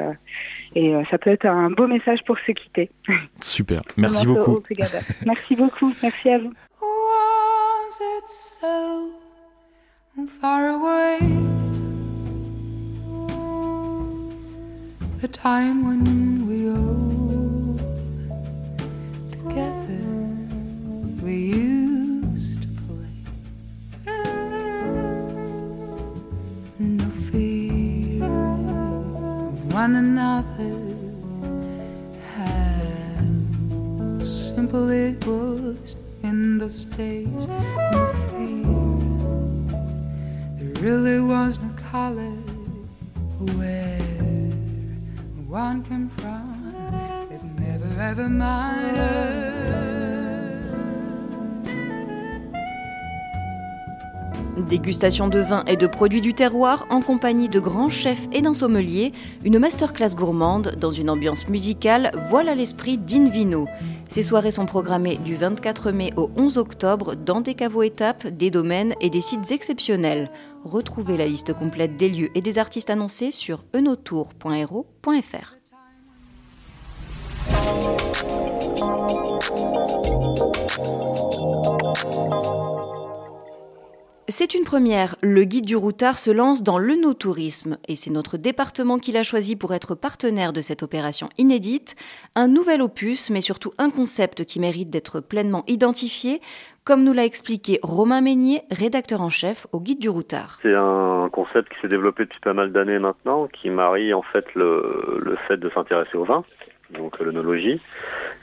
et 0.74 0.94
ça 1.10 1.18
peut 1.18 1.30
être 1.30 1.44
un 1.44 1.70
beau 1.70 1.86
message 1.86 2.24
pour 2.24 2.38
se 2.38 2.52
quitter. 2.52 2.90
Super, 3.40 3.82
merci 3.98 4.26
beaucoup. 4.26 4.62
merci 5.26 5.54
beaucoup, 5.54 5.92
merci 6.02 6.30
à 6.30 6.38
vous. 6.38 6.52
the 15.20 15.28
time 15.28 15.84
when 15.86 16.46
we 16.46 16.64
we 16.64 17.05
Dégustation 54.86 55.26
de 55.26 55.40
vin 55.40 55.64
et 55.66 55.76
de 55.76 55.88
produits 55.88 56.20
du 56.20 56.32
terroir 56.32 56.86
en 56.90 57.00
compagnie 57.00 57.48
de 57.48 57.58
grands 57.58 57.90
chefs 57.90 58.28
et 58.32 58.40
d'un 58.40 58.54
sommelier, 58.54 59.12
une 59.42 59.58
masterclass 59.58 60.14
gourmande 60.14 60.76
dans 60.78 60.92
une 60.92 61.10
ambiance 61.10 61.48
musicale, 61.48 62.12
voilà 62.30 62.54
l'esprit 62.54 62.96
d'Invino. 62.96 63.66
Ces 64.08 64.22
soirées 64.22 64.52
sont 64.52 64.66
programmées 64.66 65.16
du 65.16 65.34
24 65.34 65.90
mai 65.90 66.12
au 66.16 66.30
11 66.36 66.56
octobre 66.58 67.16
dans 67.16 67.40
des 67.40 67.54
caveaux 67.54 67.82
étapes, 67.82 68.28
des 68.28 68.50
domaines 68.50 68.94
et 69.00 69.10
des 69.10 69.20
sites 69.20 69.50
exceptionnels. 69.50 70.30
Retrouvez 70.62 71.16
la 71.16 71.26
liste 71.26 71.52
complète 71.52 71.96
des 71.96 72.08
lieux 72.08 72.30
et 72.36 72.40
des 72.40 72.58
artistes 72.58 72.88
annoncés 72.88 73.32
sur 73.32 73.64
enotour.hero.fr. 73.74 75.56
C'est 84.28 84.54
une 84.54 84.64
première. 84.64 85.14
Le 85.22 85.44
guide 85.44 85.66
du 85.66 85.76
routard 85.76 86.18
se 86.18 86.32
lance 86.32 86.64
dans 86.64 86.78
le 86.78 86.96
no-tourisme 86.96 87.78
et 87.86 87.94
c'est 87.94 88.10
notre 88.10 88.38
département 88.38 88.98
qui 88.98 89.12
l'a 89.12 89.22
choisi 89.22 89.54
pour 89.54 89.72
être 89.72 89.94
partenaire 89.94 90.52
de 90.52 90.60
cette 90.60 90.82
opération 90.82 91.28
inédite. 91.38 91.94
Un 92.34 92.48
nouvel 92.48 92.82
opus, 92.82 93.30
mais 93.30 93.40
surtout 93.40 93.70
un 93.78 93.88
concept 93.88 94.44
qui 94.44 94.58
mérite 94.58 94.90
d'être 94.90 95.20
pleinement 95.20 95.62
identifié, 95.68 96.40
comme 96.82 97.04
nous 97.04 97.12
l'a 97.12 97.24
expliqué 97.24 97.78
Romain 97.84 98.20
Meignier, 98.20 98.62
rédacteur 98.72 99.22
en 99.22 99.30
chef 99.30 99.68
au 99.70 99.80
guide 99.80 100.00
du 100.00 100.08
routard. 100.08 100.58
C'est 100.62 100.74
un 100.74 101.28
concept 101.30 101.72
qui 101.72 101.80
s'est 101.80 101.88
développé 101.88 102.24
depuis 102.24 102.40
pas 102.40 102.52
mal 102.52 102.72
d'années 102.72 102.98
maintenant, 102.98 103.46
qui 103.46 103.70
marie 103.70 104.12
en 104.12 104.22
fait 104.22 104.52
le, 104.56 105.36
fait 105.46 105.56
de 105.56 105.70
s'intéresser 105.70 106.16
au 106.16 106.24
vin, 106.24 106.42
donc 106.90 107.20
l'œnologie, 107.20 107.80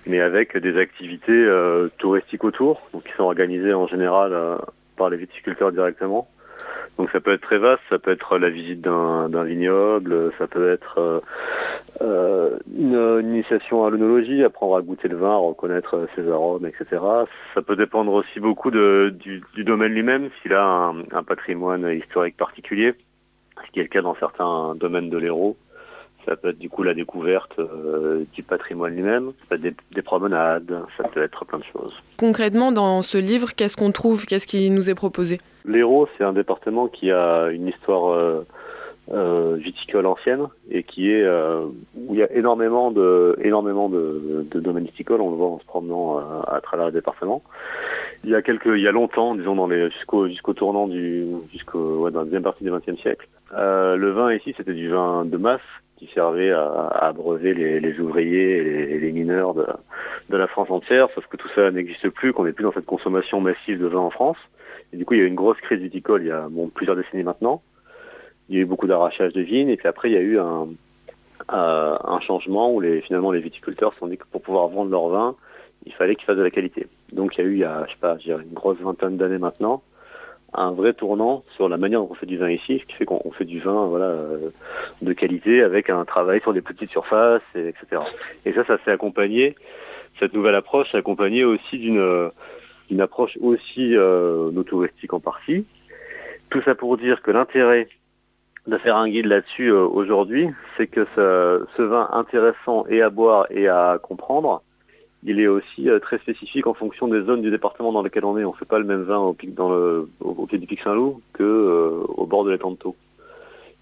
mais 0.06 0.22
avec 0.22 0.56
des 0.56 0.78
activités 0.80 1.46
euh, 1.46 1.90
touristiques 1.98 2.46
autour, 2.46 2.82
qui 3.04 3.12
sont 3.18 3.24
organisées 3.24 3.74
en 3.74 3.88
général 3.88 4.32
euh, 4.32 4.58
par 4.96 5.10
les 5.10 5.18
viticulteurs 5.18 5.72
directement. 5.72 6.28
Donc 6.98 7.10
ça 7.12 7.20
peut 7.20 7.32
être 7.34 7.42
très 7.42 7.58
vaste, 7.58 7.82
ça 7.90 7.98
peut 7.98 8.12
être 8.12 8.38
la 8.38 8.50
visite 8.50 8.82
d'un 8.82 9.44
vignoble, 9.44 10.32
ça 10.38 10.46
peut 10.46 10.72
être 10.72 11.00
euh, 11.00 11.20
euh, 12.02 12.60
une, 12.78 13.26
initiation 13.26 13.84
à 13.86 13.90
l'œnologie, 13.90 14.44
apprendre 14.44 14.76
à 14.78 14.82
goûter 14.82 15.08
le 15.08 15.18
vin, 15.18 15.36
reconnaître 15.36 16.08
ses 16.16 16.30
arômes, 16.30 16.68
etc. 16.68 17.02
Ça 17.56 17.64
peut 17.64 17.76
dépendre 17.76 18.14
aussi 18.14 18.40
beaucoup 18.40 18.70
du, 18.70 19.42
domaine 19.58 19.94
lui-même, 19.94 20.30
s'il 20.42 20.54
a 20.54 20.64
un, 20.64 21.00
un, 21.12 21.24
patrimoine 21.24 21.92
historique 21.92 22.38
particulier, 22.38 22.94
ce 23.66 23.72
qui 23.72 23.80
est 23.80 23.84
le 23.84 23.90
cas 23.90 24.02
dans 24.02 24.16
certains 24.16 24.76
domaines 24.76 25.10
de 25.10 25.18
l'Hérault. 25.18 25.58
Ça 26.26 26.36
peut 26.38 26.50
être 26.50 26.60
du 26.60 26.70
coup 26.70 26.84
la 26.84 26.94
découverte 26.94 27.60
euh, 27.60 28.24
du 28.34 28.44
patrimoine 28.44 28.96
lui-même, 28.96 29.34
ça 29.42 29.58
peut 29.58 29.66
être 29.66 29.76
des, 29.92 30.02
promenades, 30.02 30.74
ça 30.98 31.04
peut 31.04 31.22
être 31.22 31.44
plein 31.46 31.60
de 31.60 31.64
choses. 31.66 31.94
Concrètement, 32.18 32.72
dans 32.72 33.02
ce 33.02 33.18
livre, 33.18 33.54
qu'est-ce 33.56 33.76
qu'on 33.76 33.92
trouve? 33.92 34.26
Qu'est-ce 34.26 34.48
qui 34.48 34.70
nous 34.70 34.90
est 34.90 34.96
proposé? 34.96 35.42
L'Hérault, 35.66 36.08
c'est 36.18 36.24
un 36.24 36.34
département 36.34 36.88
qui 36.88 37.12
a 37.12 37.50
une 37.50 37.68
histoire 37.68 38.14
euh, 38.14 38.46
euh, 39.12 39.58
viticole 39.58 40.06
ancienne 40.06 40.48
et 40.72 40.84
qui 40.84 41.12
est 41.12 41.28
où 41.28 42.14
il 42.14 42.20
y 42.20 42.24
a 42.24 42.32
énormément 42.32 42.92
de 42.92 43.38
énormément 43.42 43.90
de, 43.90 44.46
domaines 44.54 44.86
viticoles. 44.86 45.20
On 45.20 45.30
le 45.30 45.36
voit 45.36 45.50
en 45.50 45.60
se 45.60 45.66
promenant 45.66 46.20
à 46.48 46.62
travers 46.62 46.86
le 46.86 46.94
département. 46.94 47.44
Il 48.24 48.30
y 48.30 48.36
a 48.36 48.42
quelques, 48.42 48.68
il 48.68 48.82
y 48.82 48.88
a 48.88 48.94
longtemps, 48.94 49.36
disons 49.36 49.56
dans 49.56 49.68
les 49.68 49.90
jusqu'au 49.90 50.28
jusqu'au 50.28 50.54
tournant 50.54 50.88
du 50.88 51.26
jusqu'au 51.52 52.10
dans 52.10 52.20
la 52.20 52.26
deuxième 52.26 52.44
partie 52.44 52.64
du 52.64 52.72
XXe 52.72 53.02
siècle, 53.02 53.28
le 53.52 54.12
vin 54.12 54.34
ici 54.34 54.54
c'était 54.56 54.74
du 54.74 54.90
vin 54.90 55.26
de 55.26 55.36
masse 55.36 55.60
qui 56.06 56.14
servait 56.14 56.52
à, 56.52 56.88
abreuver 56.88 57.54
les, 57.54 58.00
ouvriers 58.00 58.58
et 58.58 59.00
les, 59.00 59.12
mineurs 59.12 59.54
de, 59.54 60.38
la 60.38 60.48
France 60.48 60.70
entière, 60.70 61.08
sauf 61.16 61.26
que 61.28 61.38
tout 61.38 61.50
ça 61.56 61.72
n'existe 61.72 62.10
plus, 62.10 62.34
qu'on 62.34 62.46
n'est 62.46 62.54
plus 62.54 62.64
dans 62.64 62.74
cette 62.74 62.86
consommation 62.86 63.40
massive 63.40 63.80
de 63.80 63.88
vin 63.88 64.00
en 64.00 64.10
France. 64.10 64.38
Et 64.92 64.98
du 64.98 65.06
coup, 65.06 65.14
il 65.14 65.20
y 65.20 65.22
a 65.22 65.26
eu 65.26 65.28
une 65.28 65.36
grosse 65.36 65.60
crise 65.62 65.80
viticole 65.80 66.24
il 66.24 66.28
y 66.28 66.32
a 66.32 66.48
plusieurs 66.74 66.96
décennies 66.96 67.24
maintenant. 67.24 67.62
Il 68.50 68.56
y 68.56 68.60
a 68.60 68.62
eu 68.62 68.66
beaucoup 68.66 68.88
d'arrachage 68.88 69.34
de 69.34 69.42
vignes, 69.42 69.70
et 69.70 69.78
puis 69.78 69.88
après, 69.88 70.10
il 70.10 70.14
y 70.14 70.18
a 70.18 70.22
eu 70.22 70.38
un, 70.40 70.68
un 71.50 72.20
changement 72.20 72.72
où 72.74 72.82
les, 72.82 73.02
finalement 73.02 73.32
les 73.32 73.40
viticulteurs 73.40 73.94
se 73.94 74.00
sont 74.00 74.08
dit 74.08 74.18
que 74.18 74.26
pour 74.32 74.42
pouvoir 74.42 74.68
vendre 74.68 74.92
leur 74.92 75.08
vin, 75.08 75.36
il 75.86 75.94
fallait 75.94 76.16
qu'ils 76.16 76.26
fassent 76.26 76.38
de 76.38 76.44
la 76.44 76.52
qualité. 76.52 76.88
Donc 77.12 77.38
il 77.38 77.42
y 77.42 77.44
a 77.44 77.48
eu, 77.48 77.54
il 77.54 77.60
y 77.60 77.64
a, 77.64 77.86
je 77.88 77.92
sais 77.92 78.00
pas, 78.00 78.18
une 78.26 78.54
grosse 78.54 78.80
vingtaine 78.80 79.18
d'années 79.18 79.38
maintenant, 79.38 79.82
un 80.56 80.72
vrai 80.72 80.94
tournant 80.94 81.44
sur 81.56 81.70
la 81.70 81.78
manière 81.78 82.02
dont 82.02 82.10
on 82.12 82.16
fait 82.16 82.26
du 82.26 82.38
vin 82.38 82.50
ici, 82.50 82.80
ce 82.80 82.86
qui 82.86 82.94
fait 82.94 83.06
qu'on 83.06 83.32
fait 83.32 83.46
du 83.46 83.60
vin 83.60 83.86
voilà, 83.86 84.06
euh, 84.06 84.50
de 85.02 85.14
qualité 85.14 85.62
avec 85.64 85.90
un 85.90 86.06
travail 86.06 86.42
sur 86.42 86.54
des 86.54 86.62
petites 86.62 86.92
surfaces, 86.92 87.42
et, 87.56 87.70
etc. 87.70 88.02
Et 88.46 88.54
ça, 88.54 88.66
ça 88.66 88.78
s'est 88.84 88.92
accompagné, 88.92 89.56
cette 90.20 90.34
nouvelle 90.34 90.56
approche 90.56 90.92
s'est 90.92 90.98
accompagnée 90.98 91.44
aussi 91.44 91.78
d'une 91.80 92.32
une 92.90 93.02
approche 93.02 93.38
aussi 93.42 93.96
euh, 93.96 94.52
en 95.12 95.20
partie. 95.20 95.66
Tout 96.50 96.62
ça 96.62 96.76
pour 96.76 96.98
dire 96.98 97.22
que 97.22 97.32
l'intérêt 97.32 97.88
de 98.68 98.78
faire 98.78 98.96
un 98.96 99.10
guide 99.10 99.26
là-dessus 99.26 99.70
euh, 99.70 99.86
aujourd'hui, 99.86 100.48
c'est 100.78 100.88
que 100.88 101.06
ce, 101.16 101.66
ce, 101.76 101.82
vin 101.82 102.10
intéressant 102.14 102.86
et 102.88 103.02
à 103.02 103.10
boire 103.10 103.48
et 103.50 103.68
à 103.68 104.00
comprendre, 104.02 104.62
il 105.26 105.40
est 105.40 105.48
aussi 105.48 105.90
euh, 105.90 106.00
très 106.00 106.18
spécifique 106.18 106.68
en 106.68 106.74
fonction 106.74 107.08
des 107.08 107.22
zones 107.22 107.42
du 107.42 107.52
département 107.52 107.92
dans 107.92 108.04
lesquelles 108.04 108.26
on 108.26 108.38
est. 108.38 108.44
On 108.44 108.52
ne 108.52 108.58
fait 108.58 108.66
pas 108.66 108.80
le 108.80 108.86
même 108.86 109.04
vin 109.04 109.20
au, 109.20 109.34
pied 109.34 110.60
du 110.60 110.68
pic 110.68 110.82
Saint-Loup 110.82 111.22
que 111.34 111.44
euh, 111.44 112.04
au 112.08 112.26
bord 112.26 112.44
de 112.44 112.52
l'étang 112.52 112.76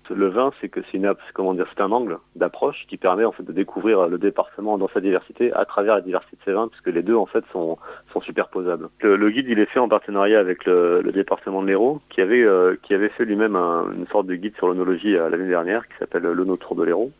Le 0.09 0.27
vin, 0.27 0.51
c'est 0.61 0.69
que 0.69 0.81
c'est 0.91 0.99
un 0.99 1.91
angle 1.91 2.19
d'approche 2.35 2.85
qui 2.87 2.97
permet 2.97 3.25
en 3.25 3.31
fait 3.31 3.43
de 3.43 3.51
découvrir 3.51 4.07
le 4.07 4.17
département 4.17 4.77
dans 4.77 4.87
sa 4.89 5.01
diversité 5.01 5.51
à 5.53 5.65
travers 5.65 5.95
la 5.95 6.01
diversité 6.01 6.37
de 6.37 6.43
ses 6.45 6.53
vins, 6.53 6.67
puisque 6.67 6.93
les 6.93 7.01
deux 7.01 7.15
en 7.15 7.25
fait 7.25 7.43
sont, 7.51 7.77
superposables. 8.21 8.89
Le, 9.01 9.29
guide, 9.31 9.47
il 9.49 9.57
est 9.57 9.65
fait 9.65 9.79
en 9.79 9.89
partenariat 9.89 10.39
avec 10.39 10.65
le, 10.65 11.01
département 11.11 11.63
de 11.63 11.67
l'Hérault, 11.67 12.01
qui 12.09 12.21
avait 12.21 12.43
euh, 12.43 12.75
qui 12.83 12.93
avait 12.93 13.09
fait 13.09 13.25
lui-même 13.25 13.55
une 13.55 14.05
sorte 14.11 14.27
de 14.27 14.35
guide 14.35 14.55
sur 14.57 14.67
l'onologie 14.67 15.13
l'année 15.13 15.47
dernière, 15.47 15.87
qui 15.87 15.93
s'appelle 15.97 16.23
l'Ono 16.23 16.55
Tour 16.57 16.75
de 16.75 16.83
l'Hérault. 16.83 17.11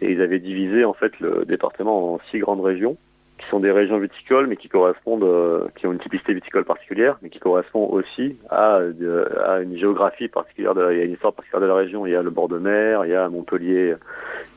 Et 0.00 0.12
ils 0.12 0.22
avaient 0.22 0.38
divisé 0.38 0.84
en 0.84 0.92
fait 0.92 1.18
le 1.18 1.44
département 1.44 2.14
en 2.14 2.20
six 2.30 2.38
grandes 2.38 2.60
régions 2.60 2.96
qui 3.38 3.46
sont 3.48 3.60
des 3.60 3.70
régions 3.70 3.98
viticoles, 3.98 4.48
mais 4.48 4.56
qui 4.56 4.68
correspondent, 4.68 5.22
euh, 5.22 5.68
qui 5.76 5.86
ont 5.86 5.92
une 5.92 5.98
typicité 5.98 6.34
viticole 6.34 6.64
particulière, 6.64 7.18
mais 7.22 7.30
qui 7.30 7.38
correspondent 7.38 7.92
aussi 7.92 8.36
à, 8.50 8.80
à 9.46 9.60
une 9.60 9.76
géographie 9.76 10.28
particulière, 10.28 10.74
il 10.90 10.98
y 10.98 11.00
a 11.00 11.04
une 11.04 11.12
histoire 11.12 11.32
particulière 11.32 11.62
de 11.62 11.66
la 11.66 11.74
région. 11.74 12.04
Il 12.06 12.12
y 12.12 12.16
a 12.16 12.22
le 12.22 12.30
bord 12.30 12.48
de 12.48 12.58
mer, 12.58 13.04
il 13.04 13.10
y 13.10 13.14
a 13.14 13.28
Montpellier 13.28 13.94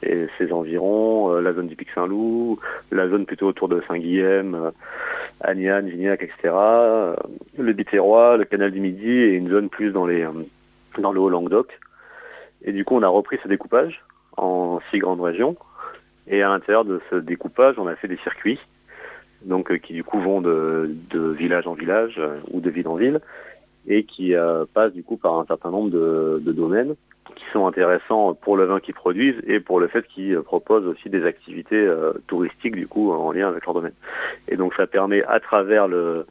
et 0.03 0.27
ses 0.37 0.51
environs, 0.51 1.33
euh, 1.33 1.41
la 1.41 1.53
zone 1.53 1.67
du 1.67 1.75
Pic 1.75 1.89
Saint-Loup, 1.93 2.59
la 2.91 3.07
zone 3.07 3.25
plutôt 3.25 3.47
autour 3.47 3.69
de 3.69 3.81
Saint-Guilhem, 3.87 4.55
euh, 4.55 4.71
Agnan, 5.41 5.83
Vignac, 5.83 6.23
etc. 6.23 6.53
Le 7.57 7.73
Biterrois, 7.73 8.37
le 8.37 8.45
canal 8.45 8.71
du 8.71 8.79
Midi 8.79 9.09
et 9.09 9.33
une 9.33 9.49
zone 9.49 9.69
plus 9.69 9.91
dans 9.91 10.05
le 10.05 11.19
Haut-Languedoc. 11.19 11.79
Et 12.63 12.71
du 12.71 12.83
coup, 12.85 12.95
on 12.95 13.03
a 13.03 13.07
repris 13.07 13.37
ce 13.43 13.47
découpage 13.47 14.03
en 14.37 14.79
six 14.89 14.99
grandes 14.99 15.21
régions. 15.21 15.55
Et 16.27 16.43
à 16.43 16.49
l'intérieur 16.49 16.85
de 16.85 17.01
ce 17.09 17.15
découpage, 17.15 17.75
on 17.77 17.87
a 17.87 17.95
fait 17.95 18.07
des 18.07 18.17
circuits 18.17 18.59
donc 19.43 19.71
euh, 19.71 19.77
qui 19.77 19.93
du 19.93 20.03
coup 20.03 20.19
vont 20.19 20.41
de, 20.41 20.95
village 21.13 21.67
en 21.67 21.73
village 21.73 22.15
euh, 22.17 22.39
ou 22.51 22.61
de 22.61 22.69
ville 22.69 22.87
en 22.87 22.95
ville, 22.95 23.19
et 23.87 24.03
qui 24.03 24.35
euh, 24.35 24.65
passent 24.73 24.93
du 24.93 25.03
coup 25.03 25.17
par 25.17 25.39
un 25.39 25.45
certain 25.45 25.71
nombre 25.71 25.89
de, 25.89 26.51
domaines 26.51 26.95
qui 27.35 27.43
sont 27.53 27.65
intéressants 27.65 28.33
pour 28.33 28.57
le 28.57 28.65
vin 28.65 28.79
qu'ils 28.79 28.93
produisent 28.93 29.41
et 29.47 29.59
pour 29.59 29.79
le 29.79 29.87
fait 29.87 30.05
qu'ils 30.07 30.39
proposent 30.41 30.85
aussi 30.85 31.09
des 31.09 31.23
activités 31.23 31.89
touristiques 32.27 32.75
du 32.75 32.87
coup 32.87 33.11
en 33.11 33.31
lien 33.31 33.47
avec 33.47 33.65
leur 33.65 33.73
domaine. 33.73 33.93
Et 34.49 34.57
donc 34.57 34.73
ça 34.73 34.85
permet 34.85 35.23
à 35.23 35.39
travers 35.39 35.87
le, 35.87 36.25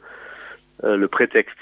le 0.83 1.07
prétexte 1.07 1.57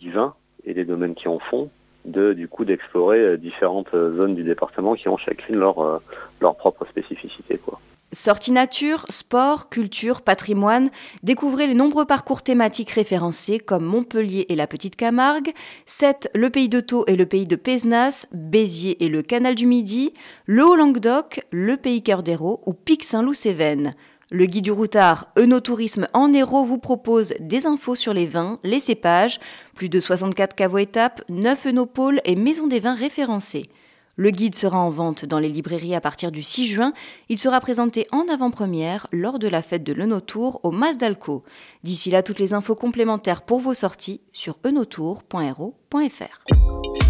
du 0.00 0.10
vin 0.10 0.34
et 0.64 0.74
des 0.74 0.84
domaines 0.84 1.14
qui 1.14 1.28
en 1.28 1.38
font 1.38 1.70
d'explorer 2.06 3.36
différentes 3.38 3.90
zones 3.92 4.34
du 4.34 4.44
département 4.44 4.94
qui 4.94 5.08
ont 5.08 5.16
chacune 5.16 5.56
leur 5.56 6.00
leur 6.40 6.56
propre 6.56 6.86
spécificité 6.86 7.58
quoi. 7.58 7.80
Sortie 8.12 8.52
nature, 8.52 9.04
sport, 9.10 9.68
culture, 9.68 10.22
patrimoine, 10.22 10.90
découvrez 11.24 11.66
les 11.66 11.74
nombreux 11.74 12.04
parcours 12.06 12.42
thématiques 12.42 12.92
référencés 12.92 13.58
comme 13.58 13.84
Montpellier 13.84 14.46
et 14.48 14.54
la 14.54 14.68
Petite 14.68 14.94
Camargue, 14.94 15.52
7 15.86 16.30
le 16.32 16.48
pays 16.48 16.68
de 16.68 16.80
Thau 16.80 17.04
et 17.08 17.16
le 17.16 17.26
pays 17.26 17.46
de 17.46 17.56
Pézenas, 17.56 18.26
Béziers 18.32 19.04
et 19.04 19.08
le 19.08 19.22
Canal 19.22 19.56
du 19.56 19.66
Midi, 19.66 20.14
le 20.46 20.64
Haut-Languedoc, 20.64 21.44
le 21.50 21.76
pays 21.76 22.02
Cœur 22.02 22.22
d'Hérault 22.22 22.62
ou 22.64 22.74
Pic-Saint-Loup-Cévennes. 22.74 23.94
Le 24.32 24.46
guide 24.46 24.64
du 24.64 24.72
routard 24.72 25.28
Eunotourisme 25.38 26.08
en 26.12 26.32
Hérault 26.32 26.64
vous 26.64 26.78
propose 26.78 27.32
des 27.38 27.64
infos 27.64 27.94
sur 27.94 28.12
les 28.12 28.26
vins, 28.26 28.58
les 28.64 28.80
cépages, 28.80 29.38
plus 29.76 29.88
de 29.88 30.00
64 30.00 30.56
caveaux 30.56 30.78
étapes, 30.78 31.22
9 31.28 31.66
œnopoles 31.66 32.20
et 32.24 32.34
maisons 32.34 32.66
des 32.66 32.80
vins 32.80 32.96
référencées. 32.96 33.70
Le 34.16 34.30
guide 34.30 34.56
sera 34.56 34.78
en 34.78 34.90
vente 34.90 35.26
dans 35.26 35.38
les 35.38 35.48
librairies 35.48 35.94
à 35.94 36.00
partir 36.00 36.32
du 36.32 36.42
6 36.42 36.66
juin. 36.66 36.92
Il 37.28 37.38
sera 37.38 37.60
présenté 37.60 38.08
en 38.10 38.26
avant-première 38.28 39.06
lors 39.12 39.38
de 39.38 39.46
la 39.46 39.62
fête 39.62 39.84
de 39.84 39.92
l'Eunotour 39.92 40.58
au 40.64 40.72
Mas 40.72 40.98
d'Alco. 40.98 41.44
D'ici 41.84 42.10
là, 42.10 42.24
toutes 42.24 42.40
les 42.40 42.52
infos 42.52 42.74
complémentaires 42.74 43.42
pour 43.42 43.60
vos 43.60 43.74
sorties 43.74 44.22
sur 44.32 44.56
eunotour.ro.fr. 44.64 47.05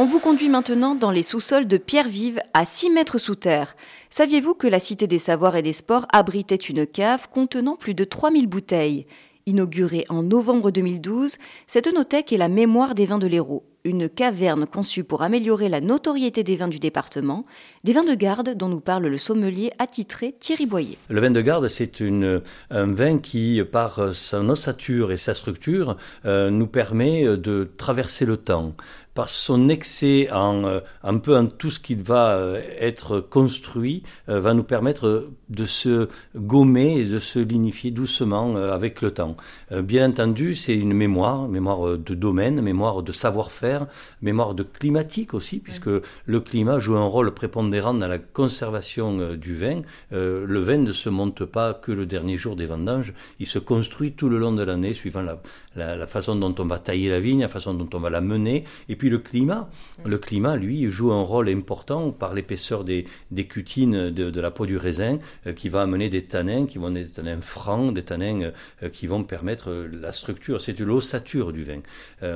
On 0.00 0.04
vous 0.04 0.20
conduit 0.20 0.48
maintenant 0.48 0.94
dans 0.94 1.10
les 1.10 1.24
sous-sols 1.24 1.66
de 1.66 1.76
Pierre 1.76 2.08
Vive 2.08 2.40
à 2.54 2.64
6 2.64 2.90
mètres 2.90 3.18
sous 3.18 3.34
terre. 3.34 3.74
Saviez-vous 4.10 4.54
que 4.54 4.68
la 4.68 4.78
Cité 4.78 5.08
des 5.08 5.18
Savoirs 5.18 5.56
et 5.56 5.62
des 5.62 5.72
Sports 5.72 6.06
abritait 6.12 6.54
une 6.54 6.86
cave 6.86 7.26
contenant 7.28 7.74
plus 7.74 7.94
de 7.94 8.04
3000 8.04 8.46
bouteilles? 8.46 9.08
Inaugurée 9.46 10.04
en 10.08 10.22
novembre 10.22 10.70
2012, 10.70 11.38
cette 11.66 11.88
œnothèque 11.88 12.32
est 12.32 12.36
la 12.36 12.46
mémoire 12.46 12.94
des 12.94 13.06
vins 13.06 13.18
de 13.18 13.26
l'Hérault, 13.26 13.64
une 13.88 14.08
caverne 14.08 14.66
conçue 14.66 15.04
pour 15.04 15.22
améliorer 15.22 15.68
la 15.68 15.80
notoriété 15.80 16.44
des 16.44 16.56
vins 16.56 16.68
du 16.68 16.78
département, 16.78 17.44
des 17.84 17.92
vins 17.92 18.04
de 18.04 18.14
garde 18.14 18.54
dont 18.54 18.68
nous 18.68 18.80
parle 18.80 19.06
le 19.06 19.18
sommelier 19.18 19.72
attitré 19.78 20.34
Thierry 20.38 20.66
Boyer. 20.66 20.98
Le 21.08 21.20
vin 21.20 21.30
de 21.30 21.40
garde, 21.40 21.66
c'est 21.68 22.02
un 22.02 22.92
vin 22.92 23.18
qui, 23.18 23.60
par 23.70 24.14
son 24.14 24.48
ossature 24.50 25.12
et 25.12 25.16
sa 25.16 25.34
structure, 25.34 25.96
euh, 26.24 26.50
nous 26.50 26.66
permet 26.66 27.36
de 27.36 27.70
traverser 27.76 28.26
le 28.26 28.36
temps 28.36 28.74
par 29.14 29.28
son 29.28 29.68
excès 29.68 30.28
en 30.30 30.64
euh, 30.64 30.80
un 31.02 31.18
peu 31.18 31.36
en 31.36 31.46
tout 31.46 31.70
ce 31.70 31.80
qui 31.80 31.96
va 31.96 32.36
euh, 32.36 32.62
être 32.78 33.18
construit, 33.18 34.04
va 34.28 34.54
nous 34.54 34.62
permettre 34.62 35.28
de 35.48 35.64
se 35.64 36.08
gommer 36.36 37.00
et 37.00 37.04
de 37.04 37.18
se 37.18 37.38
lignifier 37.38 37.90
doucement 37.90 38.56
avec 38.56 39.00
le 39.02 39.10
temps. 39.10 39.36
bien 39.70 40.10
entendu, 40.10 40.54
c'est 40.54 40.76
une 40.76 40.92
mémoire, 40.92 41.48
mémoire 41.48 41.98
de 41.98 42.14
domaine, 42.14 42.60
mémoire 42.60 43.02
de 43.02 43.12
savoir-faire, 43.12 43.77
mémoire 44.22 44.54
de 44.54 44.62
climatique 44.62 45.34
aussi, 45.34 45.58
puisque 45.58 45.88
le 45.88 46.40
climat 46.40 46.78
joue 46.78 46.96
un 46.96 47.06
rôle 47.06 47.32
prépondérant 47.32 47.94
dans 47.94 48.08
la 48.08 48.18
conservation 48.18 49.34
du 49.34 49.54
vin. 49.54 49.82
le 50.10 50.60
vin 50.60 50.78
ne 50.78 50.92
se 50.92 51.08
monte 51.08 51.44
pas 51.44 51.74
que 51.74 51.92
le 51.92 52.06
dernier 52.06 52.36
jour 52.36 52.56
des 52.56 52.66
vendanges, 52.66 53.12
il 53.38 53.46
se 53.46 53.58
construit 53.58 54.12
tout 54.12 54.28
le 54.28 54.38
long 54.38 54.52
de 54.52 54.62
l'année, 54.62 54.92
suivant 54.92 55.22
la, 55.22 55.40
la, 55.76 55.96
la 55.96 56.06
façon 56.06 56.36
dont 56.36 56.54
on 56.58 56.64
va 56.66 56.78
tailler 56.78 57.08
la 57.08 57.20
vigne, 57.20 57.40
la 57.40 57.48
façon 57.48 57.74
dont 57.74 57.88
on 57.94 58.00
va 58.00 58.10
la 58.10 58.20
mener, 58.20 58.64
et 58.88 58.96
puis 58.96 59.10
le 59.10 59.18
climat. 59.18 59.70
Le 60.04 60.18
climat, 60.18 60.56
lui, 60.56 60.90
joue 60.90 61.12
un 61.12 61.22
rôle 61.22 61.48
important 61.48 62.10
par 62.10 62.34
l'épaisseur 62.34 62.84
des, 62.84 63.06
des 63.30 63.46
cutines 63.46 64.10
de, 64.10 64.40
la 64.40 64.50
peau 64.50 64.66
du 64.66 64.76
raisin, 64.76 65.18
euh, 65.46 65.52
qui 65.52 65.68
va 65.68 65.82
amener 65.82 66.08
des 66.08 66.24
tanins, 66.24 66.66
qui 66.66 66.78
vont 66.78 66.94
être 66.94 67.08
des 67.08 67.22
tanins 67.22 67.40
francs, 67.40 67.94
des 67.94 68.02
tanins 68.02 68.52
euh, 68.82 68.88
qui 68.88 69.06
vont 69.06 69.24
permettre 69.24 69.70
euh, 69.70 69.88
la 70.00 70.12
structure, 70.12 70.60
c'est 70.60 70.78
l'ossature 70.80 71.52
du 71.52 71.64
vin. 71.64 71.80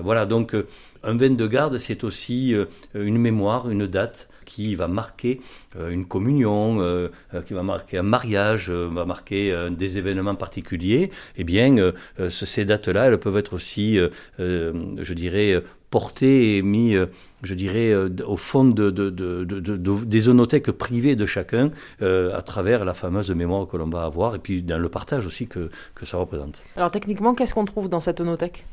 voilà, 0.03 0.27
donc 0.27 0.55
un 1.03 1.17
vin 1.17 1.31
de 1.37 1.47
garde, 1.47 1.79
c'est 1.79 2.05
aussi 2.05 2.55
une 2.95 3.19
mémoire, 3.19 3.71
une 3.71 3.87
date 3.87 4.29
qui 4.45 4.75
va 4.75 4.89
marquer 4.89 5.41
une 5.79 6.05
communion, 6.07 7.09
qui 7.47 7.55
va 7.55 7.63
marquer 7.63 7.99
un 7.99 8.03
mariage, 8.03 8.71
va 8.71 9.05
marquer 9.05 9.69
des 9.71 9.99
événements 9.99 10.35
particuliers. 10.35 11.11
Eh 11.37 11.45
bien, 11.45 11.93
ces 12.29 12.65
dates-là, 12.65 13.07
elles 13.07 13.19
peuvent 13.19 13.37
être 13.37 13.55
aussi, 13.55 13.99
je 14.39 15.13
dirais, 15.15 15.63
porté 15.93 16.57
et 16.57 16.63
mis 16.63 16.97
euh, 16.97 17.07
je 17.43 17.55
dirais, 17.55 17.91
euh, 17.91 18.09
au 18.27 18.37
fond 18.37 18.65
de, 18.65 18.91
de, 18.91 19.11
de, 19.11 20.05
des 20.05 20.29
onothèques 20.29 20.71
privées 20.71 21.17
de 21.17 21.27
chacun 21.27 21.71
euh, 22.01 22.37
à 22.37 22.43
travers 22.43 22.85
la 22.85 22.95
fameuse 22.95 23.31
mémoire 23.31 23.67
que 23.67 23.77
l'on 23.77 23.89
va 23.89 24.05
avoir 24.05 24.35
et 24.35 24.39
puis 24.39 24.63
dans 24.63 24.79
le 24.79 24.89
partage 24.89 25.27
aussi 25.27 25.47
que, 25.49 25.71
que 25.95 26.07
ça 26.07 26.17
représente. 26.19 26.63
Alors 26.77 26.91
techniquement, 26.91 27.35
qu'est-ce 27.35 27.55
qu'on 27.55 27.65
trouve 27.65 27.89
dans 27.89 28.01
cette 28.01 28.21
onothèque? 28.21 28.65